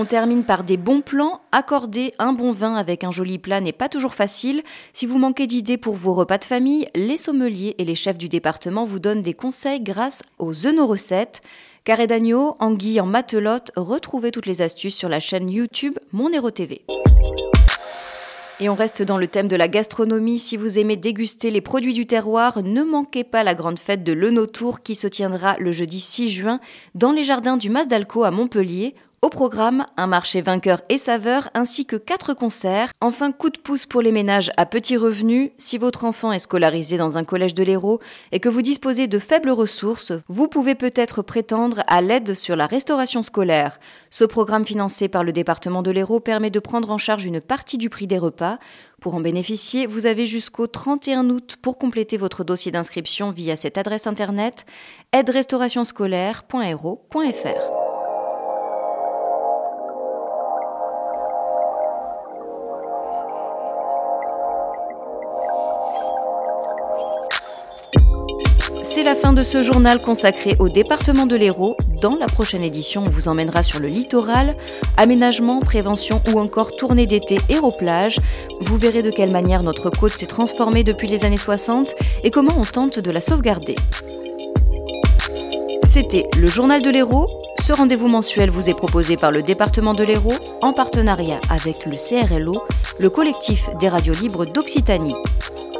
On 0.00 0.04
termine 0.04 0.44
par 0.44 0.62
des 0.62 0.76
bons 0.76 1.00
plans. 1.00 1.40
Accorder 1.50 2.14
un 2.20 2.32
bon 2.32 2.52
vin 2.52 2.76
avec 2.76 3.02
un 3.02 3.10
joli 3.10 3.40
plat 3.40 3.60
n'est 3.60 3.72
pas 3.72 3.88
toujours 3.88 4.14
facile. 4.14 4.62
Si 4.92 5.06
vous 5.06 5.18
manquez 5.18 5.48
d'idées 5.48 5.76
pour 5.76 5.96
vos 5.96 6.14
repas 6.14 6.38
de 6.38 6.44
famille, 6.44 6.86
les 6.94 7.16
sommeliers 7.16 7.74
et 7.78 7.84
les 7.84 7.96
chefs 7.96 8.16
du 8.16 8.28
département 8.28 8.84
vous 8.84 9.00
donnent 9.00 9.22
des 9.22 9.34
conseils 9.34 9.80
grâce 9.80 10.22
aux 10.38 10.52
recettes. 10.86 11.40
Carré 11.82 12.06
d'agneau, 12.06 12.54
anguille 12.60 13.00
en 13.00 13.06
matelote, 13.06 13.72
retrouvez 13.74 14.30
toutes 14.30 14.46
les 14.46 14.62
astuces 14.62 14.94
sur 14.94 15.08
la 15.08 15.18
chaîne 15.18 15.50
YouTube 15.50 15.98
Mon 16.12 16.32
Héros 16.32 16.52
TV. 16.52 16.82
Et 18.60 18.68
on 18.68 18.76
reste 18.76 19.02
dans 19.02 19.18
le 19.18 19.26
thème 19.26 19.48
de 19.48 19.56
la 19.56 19.66
gastronomie. 19.66 20.38
Si 20.38 20.56
vous 20.56 20.78
aimez 20.78 20.96
déguster 20.96 21.50
les 21.50 21.60
produits 21.60 21.94
du 21.94 22.06
terroir, 22.06 22.62
ne 22.62 22.84
manquez 22.84 23.24
pas 23.24 23.42
la 23.42 23.56
grande 23.56 23.80
fête 23.80 24.04
de 24.04 24.12
l'Eunotour 24.12 24.80
qui 24.82 24.94
se 24.94 25.08
tiendra 25.08 25.56
le 25.58 25.72
jeudi 25.72 25.98
6 25.98 26.28
juin 26.30 26.60
dans 26.94 27.10
les 27.10 27.24
jardins 27.24 27.56
du 27.56 27.68
Mas 27.68 27.88
d'Alco 27.88 28.22
à 28.22 28.30
Montpellier. 28.30 28.94
Au 29.20 29.30
programme, 29.30 29.84
un 29.96 30.06
marché 30.06 30.42
vainqueur 30.42 30.80
et 30.88 30.96
saveur 30.96 31.50
ainsi 31.52 31.86
que 31.86 31.96
quatre 31.96 32.34
concerts. 32.34 32.92
Enfin, 33.00 33.32
coup 33.32 33.50
de 33.50 33.58
pouce 33.58 33.84
pour 33.84 34.00
les 34.00 34.12
ménages 34.12 34.52
à 34.56 34.64
petits 34.64 34.96
revenus. 34.96 35.50
Si 35.58 35.76
votre 35.76 36.04
enfant 36.04 36.30
est 36.30 36.38
scolarisé 36.38 36.98
dans 36.98 37.18
un 37.18 37.24
collège 37.24 37.54
de 37.54 37.64
l'Hérault 37.64 37.98
et 38.30 38.38
que 38.38 38.48
vous 38.48 38.62
disposez 38.62 39.08
de 39.08 39.18
faibles 39.18 39.50
ressources, 39.50 40.12
vous 40.28 40.46
pouvez 40.46 40.76
peut-être 40.76 41.22
prétendre 41.22 41.82
à 41.88 42.00
l'aide 42.00 42.34
sur 42.34 42.54
la 42.54 42.66
restauration 42.66 43.24
scolaire. 43.24 43.80
Ce 44.10 44.22
programme 44.22 44.64
financé 44.64 45.08
par 45.08 45.24
le 45.24 45.32
département 45.32 45.82
de 45.82 45.90
l'Hérault 45.90 46.20
permet 46.20 46.50
de 46.50 46.60
prendre 46.60 46.92
en 46.92 46.98
charge 46.98 47.24
une 47.24 47.40
partie 47.40 47.76
du 47.76 47.90
prix 47.90 48.06
des 48.06 48.18
repas. 48.18 48.60
Pour 49.00 49.16
en 49.16 49.20
bénéficier, 49.20 49.86
vous 49.86 50.06
avez 50.06 50.28
jusqu'au 50.28 50.68
31 50.68 51.28
août 51.30 51.56
pour 51.60 51.76
compléter 51.76 52.18
votre 52.18 52.44
dossier 52.44 52.70
d'inscription 52.70 53.32
via 53.32 53.56
cette 53.56 53.78
adresse 53.78 54.06
internet 54.06 54.64
aide-restaurationscolaire.hérault.fr. 55.12 57.77
ce 69.42 69.62
journal 69.62 70.00
consacré 70.00 70.56
au 70.58 70.68
département 70.68 71.26
de 71.26 71.36
l'Hérault. 71.36 71.76
Dans 72.02 72.16
la 72.16 72.26
prochaine 72.26 72.62
édition, 72.62 73.04
on 73.06 73.10
vous 73.10 73.28
emmènera 73.28 73.62
sur 73.62 73.78
le 73.78 73.88
littoral, 73.88 74.56
aménagement, 74.96 75.60
prévention 75.60 76.22
ou 76.32 76.38
encore 76.38 76.76
tournée 76.76 77.06
d'été 77.06 77.38
Hérault-Plage. 77.48 78.20
Vous 78.60 78.76
verrez 78.76 79.02
de 79.02 79.10
quelle 79.10 79.30
manière 79.30 79.62
notre 79.62 79.90
côte 79.90 80.16
s'est 80.16 80.26
transformée 80.26 80.84
depuis 80.84 81.08
les 81.08 81.24
années 81.24 81.36
60 81.36 81.94
et 82.24 82.30
comment 82.30 82.54
on 82.56 82.64
tente 82.64 82.98
de 82.98 83.10
la 83.10 83.20
sauvegarder. 83.20 83.76
C'était 85.84 86.26
le 86.38 86.48
journal 86.48 86.82
de 86.82 86.90
l'Hérault. 86.90 87.28
Ce 87.60 87.72
rendez-vous 87.72 88.08
mensuel 88.08 88.50
vous 88.50 88.68
est 88.68 88.76
proposé 88.76 89.16
par 89.16 89.30
le 89.30 89.42
département 89.42 89.94
de 89.94 90.04
l'Hérault 90.04 90.38
en 90.62 90.72
partenariat 90.72 91.40
avec 91.50 91.86
le 91.86 91.96
CRLO, 91.96 92.62
le 92.98 93.10
collectif 93.10 93.68
des 93.80 93.88
radios 93.88 94.14
libres 94.14 94.46
d'Occitanie. 94.46 95.14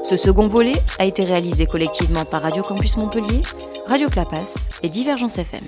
Ce 0.08 0.16
second 0.16 0.48
volet 0.48 0.72
a 0.98 1.04
été 1.04 1.22
réalisé 1.22 1.66
collectivement 1.66 2.24
par 2.24 2.40
Radio 2.40 2.62
Campus 2.62 2.96
Montpellier, 2.96 3.42
Radio 3.86 4.08
Clapas 4.08 4.70
et 4.82 4.88
Divergence 4.88 5.36
FM. 5.36 5.64